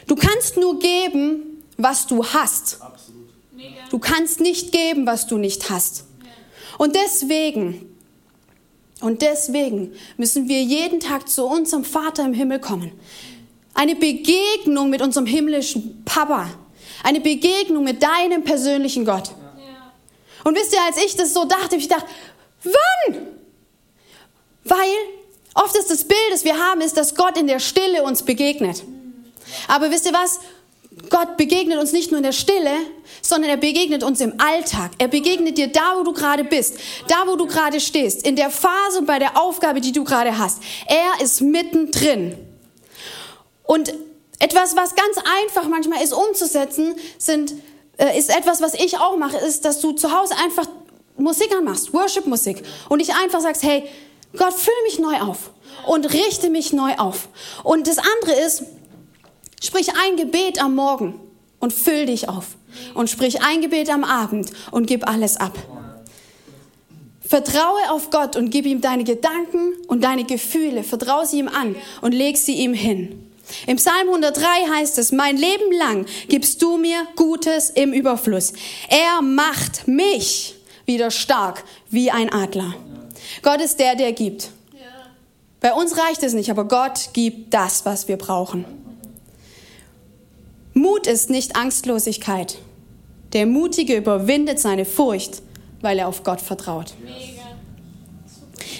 Du 0.07 0.17
kannst 0.17 0.57
nur 0.57 0.79
geben, 0.79 1.63
was 1.77 2.07
du 2.07 2.25
hast. 2.25 2.79
Du 3.91 3.99
kannst 3.99 4.41
nicht 4.41 4.73
geben, 4.73 5.05
was 5.05 5.27
du 5.27 5.37
nicht 5.37 5.69
hast. 5.69 6.05
Und 6.79 6.97
deswegen, 6.97 7.95
und 9.03 9.21
deswegen 9.21 9.93
müssen 10.17 10.49
wir 10.49 10.63
jeden 10.63 11.01
Tag 11.01 11.29
zu 11.29 11.45
unserem 11.45 11.85
Vater 11.85 12.25
im 12.25 12.33
Himmel 12.33 12.61
kommen. 12.61 12.93
Eine 13.75 13.95
Begegnung 13.95 14.89
mit 14.89 15.03
unserem 15.03 15.27
himmlischen 15.27 16.03
Papa. 16.07 16.49
Eine 17.03 17.21
Begegnung 17.21 17.85
mit 17.85 18.03
deinem 18.03 18.43
persönlichen 18.43 19.05
Gott. 19.05 19.33
Und 20.45 20.57
wisst 20.57 20.73
ihr, 20.73 20.83
als 20.83 20.97
ich 20.97 21.17
das 21.17 21.35
so 21.35 21.45
dachte, 21.45 21.77
ich 21.77 21.89
dachte, 21.89 22.07
wann? 22.65 23.27
Weil 24.65 24.95
oft 25.55 25.77
ist 25.77 25.91
das 25.91 26.05
Bild, 26.05 26.19
das 26.31 26.45
wir 26.45 26.59
haben, 26.59 26.81
ist, 26.81 26.97
dass 26.97 27.15
Gott 27.15 27.39
in 27.39 27.47
der 27.47 27.61
Stille 27.61 28.03
uns 28.03 28.23
begegnet. 28.23 28.85
Aber 29.67 29.91
wisst 29.91 30.07
ihr 30.07 30.13
was? 30.13 30.41
Gott 31.11 31.37
begegnet 31.37 31.79
uns 31.79 31.93
nicht 31.93 32.11
nur 32.11 32.19
in 32.19 32.25
der 32.25 32.33
Stille, 32.33 32.73
sondern 33.23 33.51
er 33.51 33.57
begegnet 33.57 34.03
uns 34.03 34.21
im 34.21 34.35
Alltag. 34.39 34.93
Er 34.99 35.09
begegnet 35.09 35.57
dir 35.57 35.69
da, 35.69 35.95
wo 35.97 36.03
du 36.03 36.13
gerade 36.13 36.45
bist, 36.45 36.79
da, 37.09 37.27
wo 37.27 37.37
du 37.37 37.47
gerade 37.47 37.81
stehst, 37.81 38.27
in 38.27 38.37
der 38.37 38.51
Phase 38.51 38.99
und 38.99 39.07
bei 39.07 39.19
der 39.19 39.41
Aufgabe, 39.41 39.81
die 39.81 39.93
du 39.93 40.05
gerade 40.05 40.39
hast. 40.39 40.61
Er 40.87 41.25
ist 41.25 41.41
mittendrin. 41.41 42.37
Und 43.65 43.93
etwas, 44.41 44.77
was 44.77 44.95
ganz 44.95 45.19
einfach 45.43 45.69
manchmal 45.69 46.03
ist 46.03 46.13
umzusetzen, 46.13 46.95
sind, 47.19 47.55
äh, 47.99 48.19
ist 48.19 48.31
etwas, 48.31 48.63
was 48.63 48.75
ich 48.75 48.99
auch 48.99 49.17
mache, 49.17 49.37
ist, 49.37 49.65
dass 49.65 49.81
du 49.81 49.93
zu 49.93 50.17
Hause 50.17 50.35
einfach 50.43 50.67
Musik 51.17 51.53
anmachst, 51.57 51.93
Worship-Musik, 51.93 52.63
und 52.89 53.01
ich 53.01 53.13
einfach 53.15 53.41
sagst, 53.41 53.63
hey, 53.65 53.85
Gott, 54.37 54.55
füll 54.55 54.75
mich 54.85 54.99
neu 54.99 55.21
auf 55.21 55.51
und 55.87 56.13
richte 56.13 56.49
mich 56.49 56.73
neu 56.73 56.95
auf. 56.97 57.29
Und 57.65 57.87
das 57.87 57.99
andere 57.99 58.41
ist, 58.41 58.65
sprich 59.63 59.89
ein 59.95 60.17
Gebet 60.17 60.63
am 60.63 60.75
Morgen 60.75 61.19
und 61.61 61.73
füll 61.73 62.07
dich 62.07 62.29
auf. 62.29 62.57
Und 62.95 63.11
sprich 63.11 63.43
ein 63.43 63.61
Gebet 63.61 63.91
am 63.91 64.05
Abend 64.05 64.51
und 64.71 64.87
gib 64.87 65.09
alles 65.09 65.37
ab. 65.37 65.59
Vertraue 67.21 67.91
auf 67.91 68.11
Gott 68.11 68.37
und 68.37 68.51
gib 68.51 68.67
ihm 68.67 68.81
deine 68.81 69.05
Gedanken 69.05 69.75
und 69.89 70.05
deine 70.05 70.25
Gefühle. 70.25 70.85
Vertraue 70.85 71.27
sie 71.27 71.41
ihm 71.41 71.49
an 71.49 71.75
und 72.01 72.13
leg 72.13 72.37
sie 72.37 72.55
ihm 72.55 72.73
hin. 72.73 73.28
Im 73.67 73.77
Psalm 73.77 74.09
103 74.09 74.43
heißt 74.77 74.99
es, 74.99 75.13
mein 75.13 75.37
Leben 75.37 75.73
lang 75.79 76.07
gibst 76.29 76.63
du 76.63 76.77
mir 76.77 77.07
Gutes 77.17 77.71
im 77.71 77.93
Überfluss. 77.93 78.53
Er 78.89 79.23
macht 79.23 79.89
mich 79.89 80.55
wieder 80.87 81.11
stark 81.11 81.65
wie 81.91 82.11
ein 82.11 82.33
Adler. 82.33 82.75
Gott 83.43 83.61
ist 83.61 83.79
der, 83.79 83.95
der 83.95 84.13
gibt. 84.13 84.51
Bei 85.61 85.73
uns 85.73 85.99
reicht 85.99 86.23
es 86.23 86.35
nicht, 86.35 86.51
aber 86.51 86.67
Gott 86.67 87.11
gibt 87.13 87.53
das, 87.53 87.85
was 87.85 88.07
wir 88.07 88.17
brauchen. 88.17 88.65
Mut 90.73 91.07
ist 91.09 91.31
nicht 91.31 91.57
Angstlosigkeit. 91.57 92.59
Der 93.33 93.47
Mutige 93.47 93.97
überwindet 93.97 94.61
seine 94.61 94.85
Furcht, 94.85 95.43
weil 95.81 95.99
er 95.99 96.07
auf 96.07 96.23
Gott 96.23 96.41
vertraut. 96.41 96.95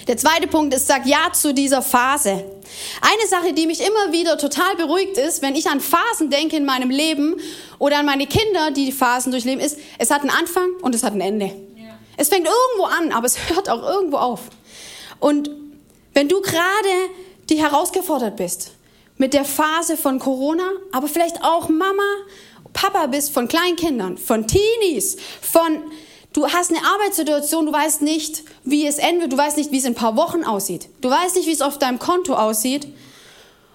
Der 0.09 0.17
zweite 0.17 0.47
Punkt 0.47 0.73
ist, 0.73 0.87
sag 0.87 1.05
Ja 1.05 1.31
zu 1.33 1.53
dieser 1.53 1.83
Phase. 1.83 2.31
Eine 2.31 3.27
Sache, 3.29 3.53
die 3.53 3.67
mich 3.67 3.79
immer 3.79 4.11
wieder 4.11 4.39
total 4.39 4.75
beruhigt 4.75 5.19
ist, 5.19 5.43
wenn 5.43 5.55
ich 5.55 5.67
an 5.67 5.79
Phasen 5.79 6.31
denke 6.31 6.55
in 6.57 6.65
meinem 6.65 6.89
Leben 6.89 7.35
oder 7.77 7.99
an 7.99 8.07
meine 8.07 8.25
Kinder, 8.25 8.71
die 8.71 8.87
die 8.87 8.91
Phasen 8.91 9.31
durchleben, 9.31 9.63
ist, 9.63 9.77
es 9.99 10.09
hat 10.09 10.21
einen 10.21 10.31
Anfang 10.31 10.67
und 10.81 10.95
es 10.95 11.03
hat 11.03 11.13
ein 11.13 11.21
Ende. 11.21 11.45
Ja. 11.45 11.99
Es 12.17 12.29
fängt 12.29 12.47
irgendwo 12.47 12.85
an, 12.85 13.11
aber 13.11 13.27
es 13.27 13.37
hört 13.49 13.69
auch 13.69 13.87
irgendwo 13.87 14.17
auf. 14.17 14.41
Und 15.19 15.51
wenn 16.15 16.27
du 16.27 16.41
gerade 16.41 16.57
die 17.47 17.61
herausgefordert 17.61 18.35
bist 18.35 18.71
mit 19.17 19.35
der 19.35 19.45
Phase 19.45 19.95
von 19.95 20.17
Corona, 20.17 20.71
aber 20.91 21.07
vielleicht 21.07 21.43
auch 21.43 21.69
Mama, 21.69 22.01
Papa 22.73 23.05
bist 23.05 23.31
von 23.31 23.47
Kleinkindern, 23.47 24.17
von 24.17 24.47
Teenies, 24.47 25.17
von 25.39 25.83
du 26.33 26.47
hast 26.47 26.71
eine 26.71 26.85
Arbeitssituation, 26.85 27.65
du 27.65 27.71
weißt 27.71 28.01
nicht, 28.01 28.43
wie 28.63 28.85
es 28.85 28.97
endet, 28.97 29.31
du 29.31 29.37
weißt 29.37 29.57
nicht, 29.57 29.71
wie 29.71 29.77
es 29.77 29.85
in 29.85 29.93
ein 29.93 29.95
paar 29.95 30.15
Wochen 30.15 30.43
aussieht. 30.43 30.89
Du 31.01 31.09
weißt 31.09 31.35
nicht, 31.35 31.47
wie 31.47 31.51
es 31.51 31.61
auf 31.61 31.77
deinem 31.79 31.99
Konto 31.99 32.33
aussieht. 32.33 32.87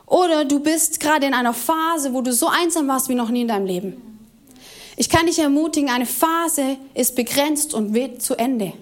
Oder 0.07 0.45
du 0.45 0.61
bist 0.61 1.01
gerade 1.01 1.27
in 1.27 1.35
einer 1.35 1.55
Phase, 1.55 2.13
wo 2.13 2.21
du 2.21 2.33
so 2.33 2.49
einsam 2.49 2.89
warst 2.89 3.09
wie 3.09 3.15
noch 3.15 3.31
nie 3.31 3.43
in 3.43 3.49
deinem 3.49 3.67
Leben. 3.67 4.19
Ich 4.97 5.09
kann 5.09 5.27
dich 5.27 5.39
ermutigen, 5.39 5.91
eine 5.91 6.07
Phase 6.07 6.77
ist 6.95 7.17
begrenzt 7.17 7.75
und 7.75 7.95
wird 7.95 8.23
zu 8.23 8.37
Ende. 8.37 8.73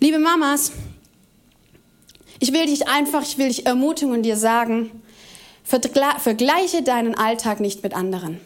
Liebe 0.00 0.18
Mamas, 0.18 0.72
ich 2.38 2.52
will 2.52 2.66
dich 2.66 2.88
einfach, 2.88 3.22
ich 3.22 3.36
will 3.36 3.48
dich 3.48 3.66
ermutigen 3.66 4.12
und 4.12 4.22
dir 4.22 4.36
sagen, 4.36 5.02
vergleiche 5.64 6.82
deinen 6.82 7.14
Alltag 7.16 7.60
nicht 7.60 7.82
mit 7.82 7.94
anderen. 7.94 8.40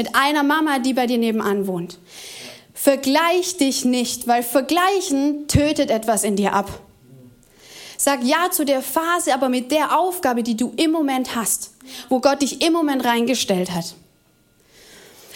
Mit 0.00 0.14
einer 0.14 0.42
Mama, 0.42 0.78
die 0.78 0.94
bei 0.94 1.06
dir 1.06 1.18
nebenan 1.18 1.66
wohnt. 1.66 1.98
Vergleich 2.72 3.58
dich 3.58 3.84
nicht, 3.84 4.26
weil 4.26 4.42
Vergleichen 4.42 5.46
tötet 5.46 5.90
etwas 5.90 6.24
in 6.24 6.36
dir 6.36 6.54
ab. 6.54 6.70
Sag 7.98 8.24
Ja 8.24 8.50
zu 8.50 8.64
der 8.64 8.80
Phase, 8.80 9.34
aber 9.34 9.50
mit 9.50 9.70
der 9.70 9.98
Aufgabe, 9.98 10.42
die 10.42 10.56
du 10.56 10.72
im 10.78 10.90
Moment 10.90 11.36
hast, 11.36 11.72
wo 12.08 12.18
Gott 12.18 12.40
dich 12.40 12.62
im 12.62 12.72
Moment 12.72 13.04
reingestellt 13.04 13.72
hat. 13.72 13.94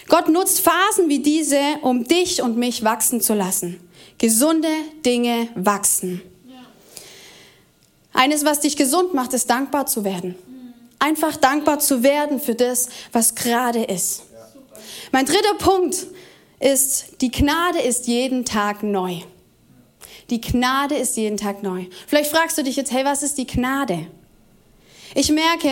Gott 0.09 0.29
nutzt 0.29 0.61
Phasen 0.61 1.11
wie 1.11 1.19
diese, 1.19 1.61
um 1.83 2.05
dich 2.05 2.41
und 2.41 2.57
mich 2.57 2.85
wachsen 2.85 3.21
zu 3.21 3.35
lassen. 3.35 3.79
Gesunde 4.17 4.71
Dinge 5.05 5.49
wachsen. 5.55 6.23
Eines, 8.15 8.47
was 8.47 8.61
dich 8.61 8.79
gesund 8.79 9.13
macht, 9.13 9.35
ist 9.35 9.51
dankbar 9.51 9.85
zu 9.85 10.05
werden. 10.05 10.37
Einfach 10.99 11.37
dankbar 11.37 11.81
zu 11.81 12.03
werden 12.03 12.41
für 12.41 12.55
das, 12.55 12.89
was 13.13 13.35
gerade 13.35 13.83
ist. 13.83 14.23
Mein 15.13 15.27
dritter 15.27 15.55
Punkt 15.59 16.07
ist, 16.61 17.21
die 17.21 17.31
Gnade 17.31 17.81
ist 17.81 18.07
jeden 18.07 18.45
Tag 18.45 18.83
neu. 18.83 19.21
Die 20.31 20.41
Gnade 20.41 20.97
ist 20.97 21.17
jeden 21.17 21.37
Tag 21.37 21.63
neu. 21.63 21.85
Vielleicht 22.07 22.31
fragst 22.31 22.57
du 22.57 22.63
dich 22.63 22.77
jetzt, 22.77 22.93
hey, 22.93 23.05
was 23.05 23.23
ist 23.23 23.37
die 23.37 23.47
Gnade? 23.47 24.07
Ich 25.15 25.31
merke, 25.31 25.71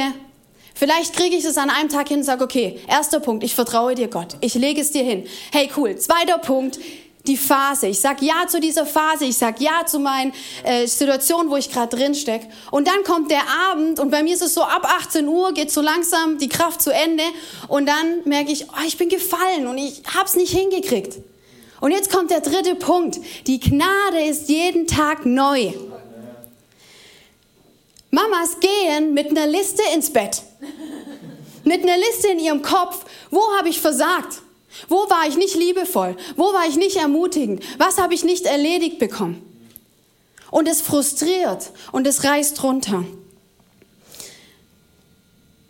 vielleicht 0.75 1.17
kriege 1.17 1.37
ich 1.37 1.45
es 1.45 1.57
an 1.57 1.71
einem 1.71 1.89
Tag 1.89 2.09
hin 2.09 2.19
und 2.19 2.25
sage, 2.25 2.45
okay, 2.45 2.79
erster 2.87 3.21
Punkt, 3.21 3.43
ich 3.45 3.55
vertraue 3.55 3.95
dir 3.95 4.09
Gott. 4.09 4.37
Ich 4.41 4.55
lege 4.55 4.81
es 4.81 4.91
dir 4.91 5.03
hin. 5.03 5.25
Hey, 5.51 5.71
cool. 5.77 5.97
Zweiter 5.97 6.39
Punkt, 6.39 6.79
die 7.27 7.37
Phase. 7.37 7.87
Ich 7.87 8.01
sag 8.01 8.21
ja 8.21 8.47
zu 8.49 8.61
dieser 8.61 8.85
Phase. 8.85 9.25
Ich 9.25 9.37
sag 9.37 9.61
ja 9.61 9.87
zu 9.87 9.99
meinen 10.01 10.33
äh, 10.65 10.87
Situationen, 10.87 11.51
wo 11.51 11.57
ich 11.57 11.71
gerade 11.71 11.97
drin 11.97 12.15
steck. 12.15 12.43
Und 12.71 12.89
dann 12.89 13.05
kommt 13.05 13.31
der 13.31 13.43
Abend 13.71 14.01
und 14.01 14.11
bei 14.11 14.23
mir 14.23 14.35
ist 14.35 14.43
es 14.43 14.55
so 14.55 14.63
ab 14.63 14.85
18 14.85 15.29
Uhr 15.29 15.53
geht 15.55 15.71
so 15.71 15.81
langsam 15.81 16.39
die 16.39 16.49
Kraft 16.49 16.83
zu 16.83 16.93
Ende 16.93 17.23
und 17.69 17.87
dann 17.87 18.23
merke 18.25 18.51
ich, 18.51 18.69
oh, 18.69 18.87
ich 18.87 18.99
bin 18.99 19.09
gefallen 19.09 19.67
und 19.67 19.79
ich 19.79 20.03
hab's 20.15 20.35
nicht 20.35 20.53
hingekriegt. 20.53 21.19
Und 21.81 21.91
jetzt 21.91 22.13
kommt 22.13 22.31
der 22.31 22.41
dritte 22.41 22.77
Punkt. 22.77 23.19
Die 23.47 23.59
Gnade 23.59 24.23
ist 24.29 24.49
jeden 24.49 24.87
Tag 24.87 25.27
neu. 25.27 25.73
Mamas 28.11 28.59
gehen 28.61 29.15
mit 29.15 29.31
einer 29.31 29.47
Liste 29.47 29.83
ins 29.95 30.11
Bett. 30.11 30.43
Mit 31.65 31.83
einer 31.83 31.97
Liste 31.97 32.29
in 32.29 32.39
ihrem 32.39 32.63
Kopf. 32.63 33.05
Wo 33.31 33.41
habe 33.57 33.69
ich 33.69 33.81
versagt? 33.81 34.43
Wo 34.89 34.97
war 35.11 35.27
ich 35.29 35.37
nicht 35.37 35.55
liebevoll? 35.55 36.17
Wo 36.37 36.53
war 36.53 36.67
ich 36.69 36.77
nicht 36.77 36.97
ermutigend? 36.97 37.63
Was 37.79 37.99
habe 37.99 38.15
ich 38.15 38.25
nicht 38.25 38.47
erledigt 38.47 38.99
bekommen? 38.99 39.43
Und 40.51 40.69
es 40.69 40.81
frustriert 40.81 41.71
und 41.93 42.07
es 42.07 42.25
reißt 42.25 42.63
runter. 42.63 43.05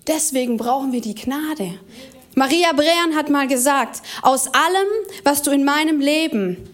Deswegen 0.07 0.57
brauchen 0.57 0.93
wir 0.93 1.01
die 1.01 1.15
Gnade. 1.15 1.79
Maria 2.35 2.73
Brean 2.73 3.15
hat 3.15 3.29
mal 3.29 3.47
gesagt, 3.47 4.03
aus 4.23 4.49
allem, 4.49 4.89
was 5.23 5.43
du 5.43 5.51
in 5.51 5.65
meinem 5.65 6.01
Leben 6.01 6.69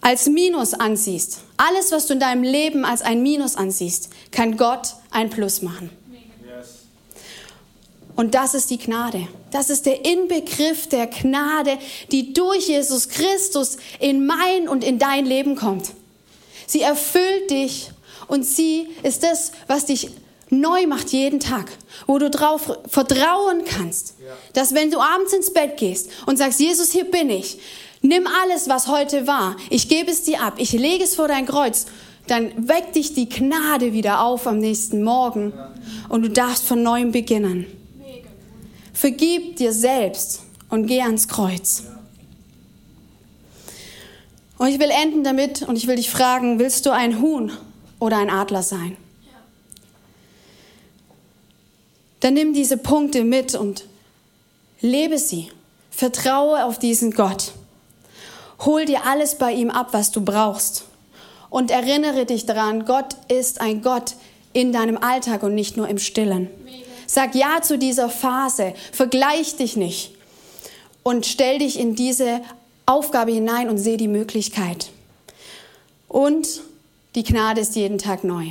als 0.00 0.26
Minus 0.26 0.74
ansiehst, 0.74 1.40
alles, 1.56 1.90
was 1.90 2.06
du 2.06 2.14
in 2.14 2.20
deinem 2.20 2.44
Leben 2.44 2.84
als 2.84 3.02
ein 3.02 3.22
Minus 3.22 3.56
ansiehst, 3.56 4.10
kann 4.30 4.56
Gott 4.56 4.94
ein 5.10 5.28
Plus 5.28 5.60
machen. 5.60 5.90
Und 8.14 8.34
das 8.34 8.54
ist 8.54 8.70
die 8.70 8.78
Gnade. 8.78 9.28
Das 9.50 9.70
ist 9.70 9.86
der 9.86 10.04
Inbegriff 10.04 10.88
der 10.88 11.06
Gnade, 11.06 11.78
die 12.12 12.32
durch 12.32 12.68
Jesus 12.68 13.08
Christus 13.08 13.78
in 13.98 14.26
mein 14.26 14.68
und 14.68 14.84
in 14.84 14.98
dein 14.98 15.24
Leben 15.24 15.56
kommt. 15.56 15.92
Sie 16.66 16.82
erfüllt 16.82 17.50
dich 17.50 17.90
und 18.26 18.44
sie 18.44 18.88
ist 19.02 19.22
das, 19.22 19.52
was 19.66 19.86
dich 19.86 20.10
neu 20.50 20.86
macht 20.86 21.10
jeden 21.10 21.40
Tag, 21.40 21.70
wo 22.06 22.18
du 22.18 22.30
darauf 22.30 22.78
vertrauen 22.86 23.64
kannst, 23.64 24.14
dass 24.52 24.74
wenn 24.74 24.90
du 24.90 25.00
abends 25.00 25.32
ins 25.32 25.52
Bett 25.52 25.76
gehst 25.76 26.10
und 26.26 26.36
sagst, 26.36 26.60
Jesus, 26.60 26.92
hier 26.92 27.04
bin 27.04 27.30
ich, 27.30 27.58
nimm 28.02 28.26
alles, 28.42 28.68
was 28.68 28.88
heute 28.88 29.26
war, 29.26 29.56
ich 29.70 29.88
gebe 29.88 30.10
es 30.10 30.22
dir 30.22 30.42
ab, 30.42 30.54
ich 30.58 30.72
lege 30.72 31.04
es 31.04 31.14
vor 31.14 31.28
dein 31.28 31.46
Kreuz, 31.46 31.86
dann 32.26 32.68
weckt 32.68 32.96
dich 32.96 33.14
die 33.14 33.28
Gnade 33.28 33.92
wieder 33.92 34.22
auf 34.22 34.46
am 34.46 34.58
nächsten 34.58 35.02
Morgen 35.02 35.52
und 36.08 36.22
du 36.22 36.30
darfst 36.30 36.66
von 36.66 36.82
neuem 36.82 37.12
beginnen. 37.12 37.66
Vergib 38.98 39.54
dir 39.54 39.72
selbst 39.72 40.40
und 40.70 40.88
geh 40.88 41.02
ans 41.02 41.28
Kreuz. 41.28 41.84
Und 44.58 44.66
ich 44.66 44.80
will 44.80 44.90
enden 44.90 45.22
damit 45.22 45.62
und 45.62 45.76
ich 45.76 45.86
will 45.86 45.94
dich 45.94 46.10
fragen, 46.10 46.58
willst 46.58 46.84
du 46.84 46.90
ein 46.90 47.22
Huhn 47.22 47.52
oder 48.00 48.18
ein 48.18 48.28
Adler 48.28 48.64
sein? 48.64 48.96
Dann 52.18 52.34
nimm 52.34 52.52
diese 52.52 52.76
Punkte 52.76 53.22
mit 53.22 53.54
und 53.54 53.84
lebe 54.80 55.18
sie. 55.18 55.52
Vertraue 55.92 56.64
auf 56.64 56.80
diesen 56.80 57.12
Gott. 57.12 57.52
Hol 58.64 58.84
dir 58.84 59.06
alles 59.06 59.36
bei 59.36 59.52
ihm 59.52 59.70
ab, 59.70 59.90
was 59.92 60.10
du 60.10 60.24
brauchst. 60.24 60.86
Und 61.50 61.70
erinnere 61.70 62.26
dich 62.26 62.46
daran, 62.46 62.84
Gott 62.84 63.14
ist 63.28 63.60
ein 63.60 63.80
Gott 63.80 64.16
in 64.52 64.72
deinem 64.72 64.96
Alltag 64.96 65.44
und 65.44 65.54
nicht 65.54 65.76
nur 65.76 65.86
im 65.86 65.98
Stillen. 65.98 66.50
Sag 67.10 67.34
Ja 67.34 67.62
zu 67.62 67.78
dieser 67.78 68.10
Phase. 68.10 68.74
Vergleich 68.92 69.56
dich 69.56 69.76
nicht. 69.76 70.12
Und 71.02 71.24
stell 71.24 71.58
dich 71.58 71.80
in 71.80 71.94
diese 71.94 72.42
Aufgabe 72.84 73.32
hinein 73.32 73.70
und 73.70 73.78
sehe 73.78 73.96
die 73.96 74.08
Möglichkeit. 74.08 74.90
Und 76.06 76.60
die 77.14 77.22
Gnade 77.22 77.62
ist 77.62 77.76
jeden 77.76 77.96
Tag 77.96 78.24
neu. 78.24 78.48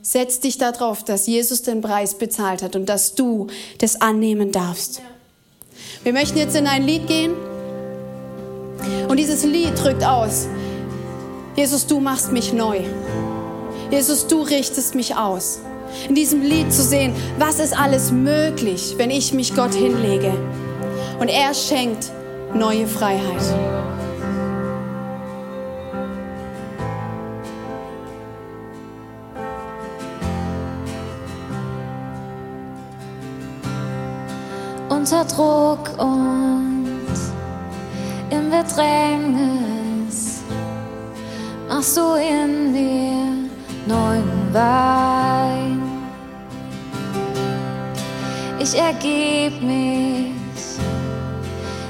Setz 0.00 0.40
dich 0.40 0.56
darauf, 0.56 1.04
dass 1.04 1.26
Jesus 1.26 1.62
den 1.62 1.82
Preis 1.82 2.16
bezahlt 2.16 2.62
hat 2.62 2.76
und 2.76 2.86
dass 2.86 3.14
du 3.14 3.48
das 3.78 4.00
annehmen 4.00 4.52
darfst. 4.52 5.02
Wir 6.02 6.14
möchten 6.14 6.38
jetzt 6.38 6.56
in 6.56 6.66
ein 6.66 6.84
Lied 6.84 7.06
gehen. 7.06 7.34
Und 9.06 9.18
dieses 9.18 9.44
Lied 9.44 9.72
drückt 9.78 10.02
aus, 10.02 10.46
Jesus, 11.56 11.86
du 11.86 12.00
machst 12.00 12.32
mich 12.32 12.54
neu. 12.54 12.80
Jesus, 13.90 14.26
du 14.26 14.40
richtest 14.42 14.94
mich 14.94 15.16
aus. 15.16 15.60
In 16.08 16.14
diesem 16.14 16.42
Lied 16.42 16.72
zu 16.72 16.82
sehen, 16.82 17.14
was 17.38 17.60
ist 17.60 17.78
alles 17.78 18.10
möglich, 18.10 18.94
wenn 18.96 19.10
ich 19.10 19.32
mich 19.32 19.54
Gott 19.54 19.74
hinlege. 19.74 20.32
Und 21.18 21.28
er 21.28 21.54
schenkt 21.54 22.10
neue 22.54 22.86
Freiheit. 22.86 23.42
unter 35.10 35.24
Druck 35.24 35.90
und 35.98 37.16
im 38.30 38.50
Bedrängnis 38.50 40.42
machst 41.66 41.96
du 41.96 42.14
in 42.16 42.72
mir 42.72 43.48
neuen 43.86 44.52
Wein. 44.52 45.57
Ich 48.60 48.76
ergeb 48.76 49.62
mich 49.62 50.32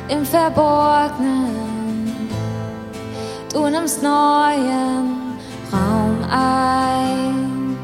im 0.09 0.25
Verborgenen, 0.25 2.29
du 3.53 3.69
nimmst 3.69 4.03
neuen 4.03 5.39
Raum 5.73 6.25
ein. 6.31 7.77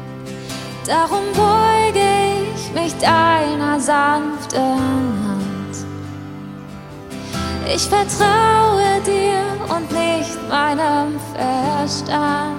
Darum 0.85 1.25
beuge 1.33 2.05
ich 2.53 2.73
mich 2.73 2.95
deiner 2.97 3.79
sanften 3.79 5.05
ich 7.75 7.89
vertraue 7.89 9.01
dir 9.05 9.75
und 9.75 9.91
nicht 9.91 10.49
meinem 10.49 11.19
Verstand. 11.33 12.55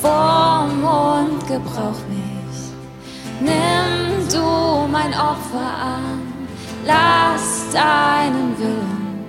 Form 0.00 0.84
und 0.84 1.46
gebrauch 1.46 2.00
mich. 2.08 2.33
Nimm 3.44 4.28
du 4.32 4.88
mein 4.90 5.12
Opfer 5.12 5.70
an. 5.94 6.22
Lass 6.86 7.70
deinen 7.72 8.58
Willen 8.58 9.24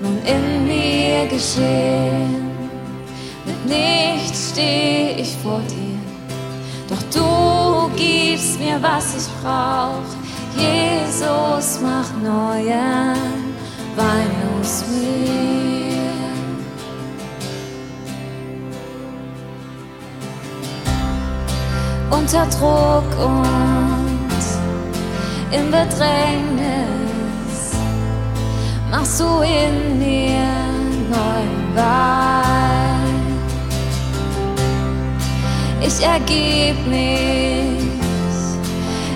nun 0.00 0.18
in 0.24 0.66
mir 0.66 1.26
geschehen. 1.26 2.50
Mit 3.44 3.66
nichts 3.66 4.50
steh 4.52 5.12
ich 5.18 5.36
vor 5.42 5.60
dir. 5.68 5.98
Doch 6.88 7.02
du 7.14 7.90
gibst 7.96 8.58
mir, 8.58 8.80
was 8.82 9.16
ich 9.16 9.28
brauch 9.42 10.10
Jesus, 10.56 11.80
mach 11.80 12.10
neuen 12.22 13.16
Wein 13.96 14.30
aus 14.60 14.84
mir. 14.88 15.79
Unter 22.10 22.46
Druck 22.46 23.18
und 23.18 23.46
im 25.52 25.70
Bedrängnis 25.70 26.60
machst 28.90 29.20
du 29.20 29.40
in 29.42 29.98
mir 29.98 30.42
neuen 31.08 31.74
Wein. 31.74 32.50
Ich 35.80 36.04
ergeb 36.04 36.86
mich 36.86 37.80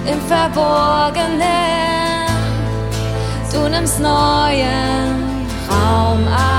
im 0.06 0.20
Verborgenen. 0.28 1.44
Du 3.52 3.68
nimmst 3.68 4.00
neuen 4.00 5.46
Raum 5.68 6.26
ein. 6.26 6.54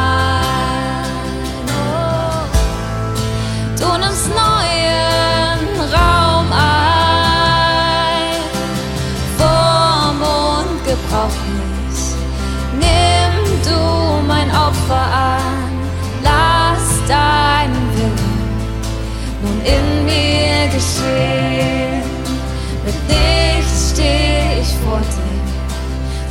Du 3.78 3.98
nimmst 3.98 4.30
neuen 4.30 4.55
Opfer 14.56 15.08
an. 15.30 15.66
Lass 16.24 17.08
deinen 17.08 17.88
Willen 17.96 18.36
nun 19.42 19.62
in 19.66 20.06
mir 20.06 20.68
geschehen 20.74 21.86
steh 23.96 24.62
ich 24.62 24.74
vor 24.84 25.00
dir. 25.00 25.42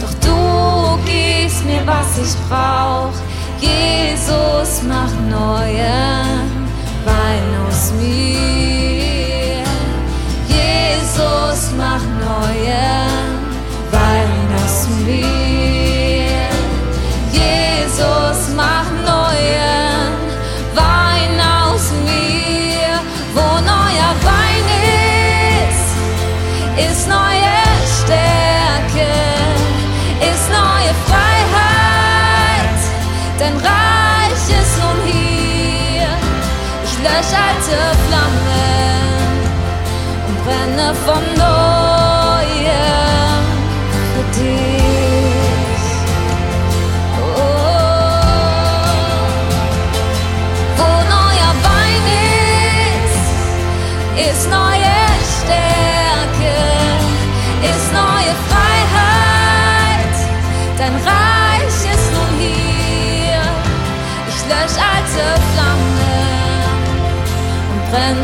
Doch 0.00 0.14
du 0.20 0.98
gibst 1.04 1.64
mir, 1.64 1.86
was 1.86 2.18
ich 2.18 2.34
brauch. 2.48 3.16
Jesus, 3.60 4.82
mach 4.86 5.12
neuen 5.30 5.93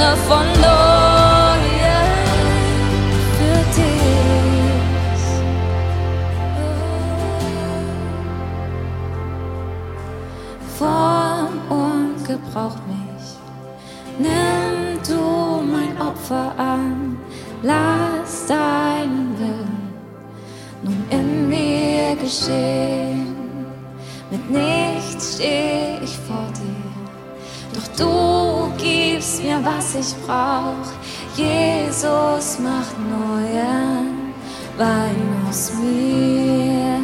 brenne 0.01 0.17
von 0.17 0.47
neuem 0.61 2.11
für 3.37 3.61
dich. 3.77 5.23
Form 10.79 11.55
und 11.69 12.25
gebrauch 12.27 12.77
mich, 12.87 13.27
nimm 14.19 14.99
du 15.07 15.63
mein 15.71 16.01
Opfer 16.01 16.53
an, 16.57 17.19
lass 17.63 18.47
deinen 18.47 19.39
Willen 19.39 19.93
nun 20.83 21.05
in 21.11 21.49
mir 21.49 22.17
geschehen. 22.17 23.37
Mit 24.31 24.49
nichts 24.51 25.35
steh 25.35 25.99
ich 26.03 26.17
vor 26.27 26.47
dir, 26.55 27.75
doch 27.75 27.89
du 27.97 28.40
gibst 29.31 29.43
mir, 29.45 29.61
was 29.65 29.95
ich 29.95 30.17
brauch. 30.27 30.75
Jesus 31.37 32.59
macht 32.59 32.97
neuen 32.99 34.33
Wein 34.77 35.47
aus 35.49 35.73
mir. 35.75 36.99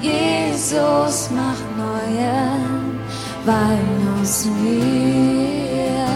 Jesus 0.00 1.30
macht 1.30 1.64
neuen 1.76 3.00
Wein 3.44 4.18
aus 4.20 4.46
mir. 4.46 6.06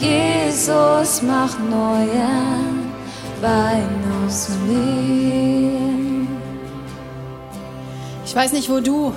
Jesus 0.00 1.22
macht 1.22 1.58
neuen 1.70 2.92
Wein 3.40 4.04
aus 4.26 4.48
mir. 4.66 6.26
Ich 8.24 8.36
weiß 8.36 8.52
nicht, 8.52 8.68
wo 8.68 8.80
du 8.80 9.12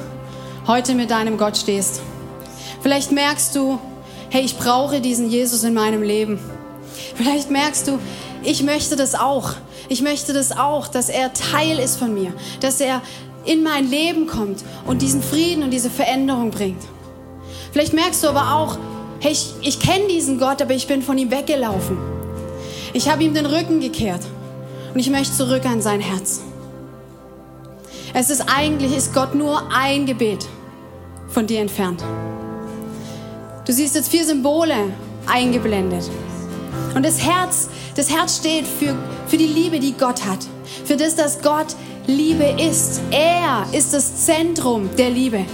heute 0.66 0.96
mit 0.96 1.12
deinem 1.12 1.38
Gott 1.38 1.58
stehst. 1.58 2.02
Vielleicht 2.82 3.12
merkst 3.12 3.56
du, 3.56 3.80
hey, 4.34 4.42
ich 4.42 4.58
brauche 4.58 5.00
diesen 5.00 5.30
Jesus 5.30 5.64
in 5.64 5.76
meinem 5.76 6.02
Leben. 6.02 6.40
Vielleicht 7.14 7.52
merkst 7.52 7.88
du, 7.88 8.00
ich 8.44 8.64
möchte 8.64 8.96
das 8.96 9.14
auch. 9.14 9.52
Ich 9.90 10.02
möchte 10.02 10.34
das 10.34 10.58
auch, 10.58 10.88
dass 10.88 11.10
er 11.10 11.34
Teil 11.34 11.78
ist 11.78 11.98
von 11.98 12.16
mir, 12.16 12.34
dass 12.60 12.82
er 12.82 13.04
in 13.46 13.62
mein 13.62 13.88
Leben 13.88 14.26
kommt 14.26 14.64
und 14.88 15.04
diesen 15.04 15.22
Frieden 15.22 15.62
und 15.62 15.70
diese 15.70 15.92
Veränderung 15.92 16.50
bringt. 16.50 16.82
Vielleicht 17.72 17.94
merkst 17.94 18.24
du 18.24 18.28
aber 18.30 18.56
auch, 18.56 18.80
hey, 19.20 19.34
ich, 19.34 19.54
ich 19.62 19.80
kenne 19.80 20.08
diesen 20.08 20.40
Gott, 20.40 20.64
aber 20.64 20.74
ich 20.74 20.88
bin 20.88 21.04
von 21.04 21.16
ihm 21.20 21.30
weggelaufen. 21.30 22.00
Ich 22.94 23.12
habe 23.12 23.24
ihm 23.24 23.36
den 23.36 23.46
Rücken 23.46 23.82
gekehrt 23.82 24.22
und 24.96 25.00
ich 25.00 25.12
möchte 25.12 25.36
zurück 25.36 25.66
an 25.68 25.80
sein 25.80 26.00
Herz. 26.00 26.42
Es 28.16 28.32
ist 28.32 28.46
eigentlich, 28.48 28.98
ist 28.98 29.14
Gott 29.14 29.36
nur 29.36 29.72
ein 29.72 30.08
Gebet 30.08 30.48
von 31.28 31.46
dir 31.46 31.60
entfernt. 31.60 32.04
Du 33.66 33.72
siehst 33.72 33.96
jetzt 33.96 34.10
vier 34.10 34.26
Symbole 34.26 34.76
eingeblendet. 35.26 36.10
Und 36.96 37.06
das 37.06 37.22
Herz, 37.22 37.70
das 37.96 38.10
Herz 38.10 38.38
steht 38.38 38.66
für, 38.68 38.96
für 39.28 39.38
die 39.38 39.48
Liebe, 39.48 39.80
die 39.80 39.94
Gott 39.94 40.26
hat. 40.26 40.40
Für 40.86 40.98
das, 40.98 41.16
dass 41.16 41.42
Gott 41.42 41.76
Liebe 42.06 42.44
ist. 42.62 43.02
Er 43.12 43.66
ist 43.72 43.94
das 43.94 44.26
Zentrum 44.26 44.90
der 44.98 45.10
Liebe. 45.10 45.46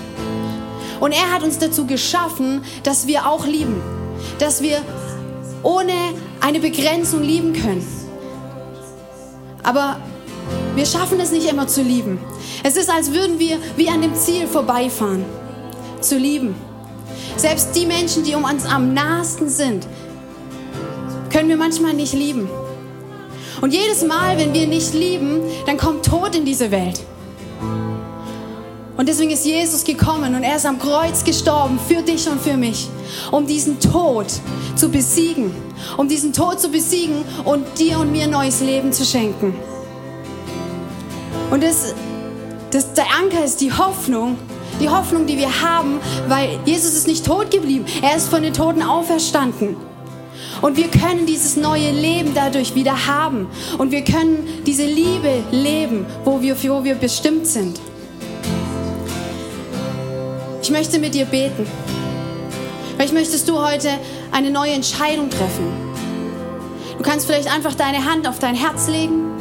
Und 0.99 1.11
er 1.11 1.31
hat 1.31 1.43
uns 1.43 1.59
dazu 1.59 1.85
geschaffen, 1.85 2.63
dass 2.83 3.05
wir 3.05 3.27
auch 3.27 3.45
lieben. 3.45 3.79
Dass 4.39 4.61
wir 4.63 4.81
ohne 5.61 5.93
eine 6.41 6.59
Begrenzung 6.59 7.21
lieben 7.21 7.53
können. 7.53 7.85
Aber 9.61 9.97
wir 10.75 10.85
schaffen 10.85 11.19
es 11.19 11.31
nicht 11.31 11.47
immer 11.47 11.67
zu 11.67 11.83
lieben. 11.83 12.19
Es 12.63 12.75
ist, 12.75 12.89
als 12.89 13.13
würden 13.13 13.37
wir 13.37 13.59
wie 13.77 13.89
an 13.89 14.01
dem 14.01 14.15
Ziel 14.15 14.47
vorbeifahren. 14.47 15.23
Zu 16.01 16.17
lieben. 16.17 16.55
Selbst 17.38 17.75
die 17.75 17.86
Menschen, 17.86 18.23
die 18.23 18.36
um 18.36 18.43
uns 18.43 18.65
am 18.65 18.93
nahesten 18.93 19.49
sind, 19.49 19.88
können 21.32 21.49
wir 21.49 21.58
manchmal 21.58 21.93
nicht 21.93 22.13
lieben. 22.13 22.49
Und 23.62 23.73
jedes 23.73 24.03
Mal, 24.03 24.38
wenn 24.38 24.53
wir 24.53 24.67
nicht 24.67 24.93
lieben, 24.93 25.41
dann 25.65 25.77
kommt 25.77 26.05
Tod 26.05 26.36
in 26.36 26.45
diese 26.45 26.71
Welt. 26.71 27.01
Und 28.99 29.08
deswegen 29.08 29.32
ist 29.32 29.45
Jesus 29.45 29.86
gekommen 29.86 30.36
und 30.36 30.43
er 30.43 30.58
ist 30.58 30.65
am 30.65 30.77
Kreuz 30.77 31.23
gestorben 31.23 31.79
für 31.88 32.01
dich 32.01 32.27
und 32.27 32.41
für 32.41 32.58
mich, 32.58 32.89
um 33.32 33.47
diesen 33.47 33.79
Tod 33.79 34.25
zu 34.75 34.89
besiegen, 34.89 35.51
um 35.95 36.10
diesen 36.10 36.34
Tod 36.34 36.60
zu 36.60 36.67
besiegen 36.67 37.23
und 37.45 37.65
dir 37.79 37.99
und 37.99 38.12
mir 38.12 38.27
neues 38.27 38.60
Leben 38.60 38.91
zu 38.91 39.05
schenken. 39.05 39.55
Und 41.49 41.63
das, 41.63 41.95
das, 42.71 42.93
der 42.93 43.05
Anker 43.17 43.45
ist 43.45 43.62
die 43.62 43.71
Hoffnung, 43.71 44.38
die 44.79 44.89
Hoffnung, 44.89 45.25
die 45.25 45.37
wir 45.37 45.61
haben, 45.61 45.99
weil 46.27 46.59
Jesus 46.65 46.93
ist 46.93 47.07
nicht 47.07 47.25
tot 47.25 47.51
geblieben, 47.51 47.85
er 48.01 48.15
ist 48.15 48.29
von 48.29 48.41
den 48.41 48.53
Toten 48.53 48.81
auferstanden. 48.81 49.75
Und 50.61 50.77
wir 50.77 50.89
können 50.89 51.25
dieses 51.25 51.55
neue 51.55 51.91
Leben 51.91 52.33
dadurch 52.33 52.75
wieder 52.75 53.07
haben. 53.07 53.47
Und 53.77 53.91
wir 53.91 54.03
können 54.03 54.47
diese 54.65 54.85
Liebe 54.85 55.43
leben, 55.51 56.05
wo 56.25 56.41
wir, 56.41 56.61
wo 56.63 56.83
wir 56.83 56.95
bestimmt 56.95 57.47
sind. 57.47 57.79
Ich 60.61 60.69
möchte 60.69 60.99
mit 60.99 61.13
dir 61.13 61.25
beten. 61.25 61.65
Vielleicht 62.95 63.13
möchtest 63.13 63.47
du 63.47 63.57
heute 63.57 63.89
eine 64.31 64.51
neue 64.51 64.73
Entscheidung 64.73 65.29
treffen. 65.29 65.71
Du 66.97 67.03
kannst 67.03 67.25
vielleicht 67.25 67.53
einfach 67.53 67.75
deine 67.75 68.03
Hand 68.03 68.27
auf 68.27 68.39
dein 68.39 68.55
Herz 68.55 68.89
legen 68.89 69.31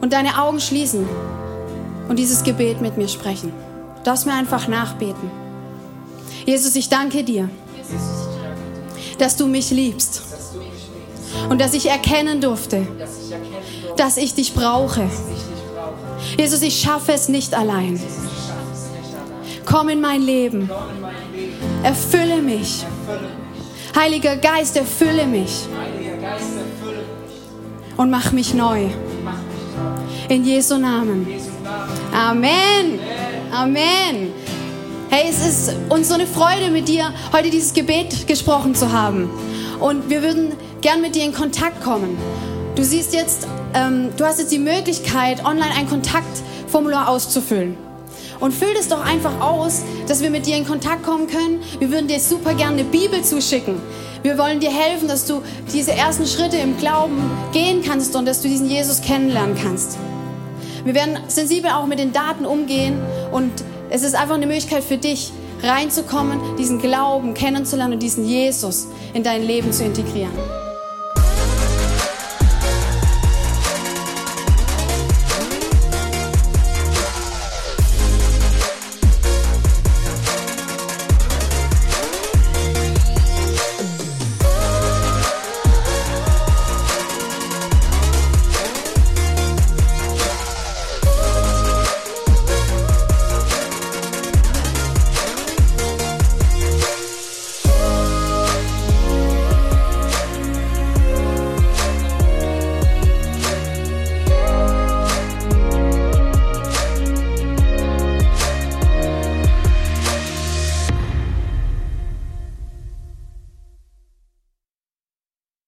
und 0.00 0.12
deine 0.12 0.42
Augen 0.42 0.58
schließen 0.58 1.06
und 2.08 2.18
dieses 2.18 2.42
Gebet 2.42 2.80
mit 2.80 2.96
mir 2.96 3.08
sprechen. 3.08 3.52
Darfst 4.04 4.26
mir 4.26 4.34
einfach 4.34 4.68
nachbeten. 4.68 5.30
Jesus, 6.44 6.76
ich 6.76 6.88
danke 6.88 7.24
dir, 7.24 7.48
dass 9.18 9.36
du 9.36 9.46
mich 9.46 9.70
liebst 9.70 10.22
und 11.48 11.60
dass 11.60 11.74
ich 11.74 11.88
erkennen 11.88 12.40
durfte, 12.40 12.86
dass 13.96 14.16
ich 14.16 14.34
dich 14.34 14.54
brauche. 14.54 15.08
Jesus, 16.38 16.62
ich 16.62 16.80
schaffe 16.80 17.12
es 17.12 17.28
nicht 17.28 17.54
allein. 17.54 18.00
Komm 19.64 19.88
in 19.88 20.00
mein 20.00 20.22
Leben. 20.22 20.70
Erfülle 21.82 22.40
mich. 22.40 22.84
Heiliger 23.96 24.36
Geist, 24.36 24.76
erfülle 24.76 25.26
mich. 25.26 25.66
Und 27.96 28.10
mach 28.10 28.30
mich 28.32 28.54
neu. 28.54 28.86
In 30.28 30.44
Jesu 30.44 30.76
Namen. 30.76 31.26
Amen. 32.16 32.98
Amen. 33.52 34.32
Hey, 35.10 35.26
es 35.28 35.46
ist 35.46 35.76
uns 35.90 36.08
so 36.08 36.14
eine 36.14 36.26
Freude, 36.26 36.70
mit 36.70 36.88
dir 36.88 37.12
heute 37.30 37.50
dieses 37.50 37.74
Gebet 37.74 38.26
gesprochen 38.26 38.74
zu 38.74 38.90
haben. 38.90 39.28
Und 39.80 40.08
wir 40.08 40.22
würden 40.22 40.54
gern 40.80 41.02
mit 41.02 41.14
dir 41.14 41.24
in 41.24 41.34
Kontakt 41.34 41.84
kommen. 41.84 42.16
Du 42.74 42.82
siehst 42.82 43.12
jetzt, 43.12 43.46
ähm, 43.74 44.08
du 44.16 44.24
hast 44.24 44.38
jetzt 44.38 44.50
die 44.50 44.58
Möglichkeit, 44.58 45.44
online 45.44 45.74
ein 45.76 45.90
Kontaktformular 45.90 47.10
auszufüllen. 47.10 47.76
Und 48.40 48.54
füll 48.54 48.72
das 48.72 48.88
doch 48.88 49.04
einfach 49.04 49.38
aus, 49.42 49.82
dass 50.08 50.22
wir 50.22 50.30
mit 50.30 50.46
dir 50.46 50.56
in 50.56 50.66
Kontakt 50.66 51.02
kommen 51.02 51.26
können. 51.26 51.60
Wir 51.80 51.90
würden 51.90 52.08
dir 52.08 52.18
super 52.18 52.54
gerne 52.54 52.80
eine 52.80 52.84
Bibel 52.84 53.22
zuschicken. 53.22 53.78
Wir 54.22 54.38
wollen 54.38 54.60
dir 54.60 54.72
helfen, 54.72 55.06
dass 55.06 55.26
du 55.26 55.42
diese 55.70 55.92
ersten 55.92 56.26
Schritte 56.26 56.56
im 56.56 56.78
Glauben 56.78 57.30
gehen 57.52 57.82
kannst 57.86 58.16
und 58.16 58.24
dass 58.24 58.40
du 58.40 58.48
diesen 58.48 58.70
Jesus 58.70 59.02
kennenlernen 59.02 59.54
kannst. 59.62 59.98
Wir 60.86 60.94
werden 60.94 61.18
sensibel 61.26 61.72
auch 61.72 61.86
mit 61.86 61.98
den 61.98 62.12
Daten 62.12 62.46
umgehen 62.46 63.00
und 63.32 63.50
es 63.90 64.04
ist 64.04 64.14
einfach 64.14 64.36
eine 64.36 64.46
Möglichkeit 64.46 64.84
für 64.84 64.96
dich, 64.96 65.32
reinzukommen, 65.60 66.38
diesen 66.56 66.80
Glauben 66.80 67.34
kennenzulernen 67.34 67.94
und 67.94 68.02
diesen 68.04 68.24
Jesus 68.24 68.86
in 69.12 69.24
dein 69.24 69.42
Leben 69.42 69.72
zu 69.72 69.84
integrieren. 69.84 70.30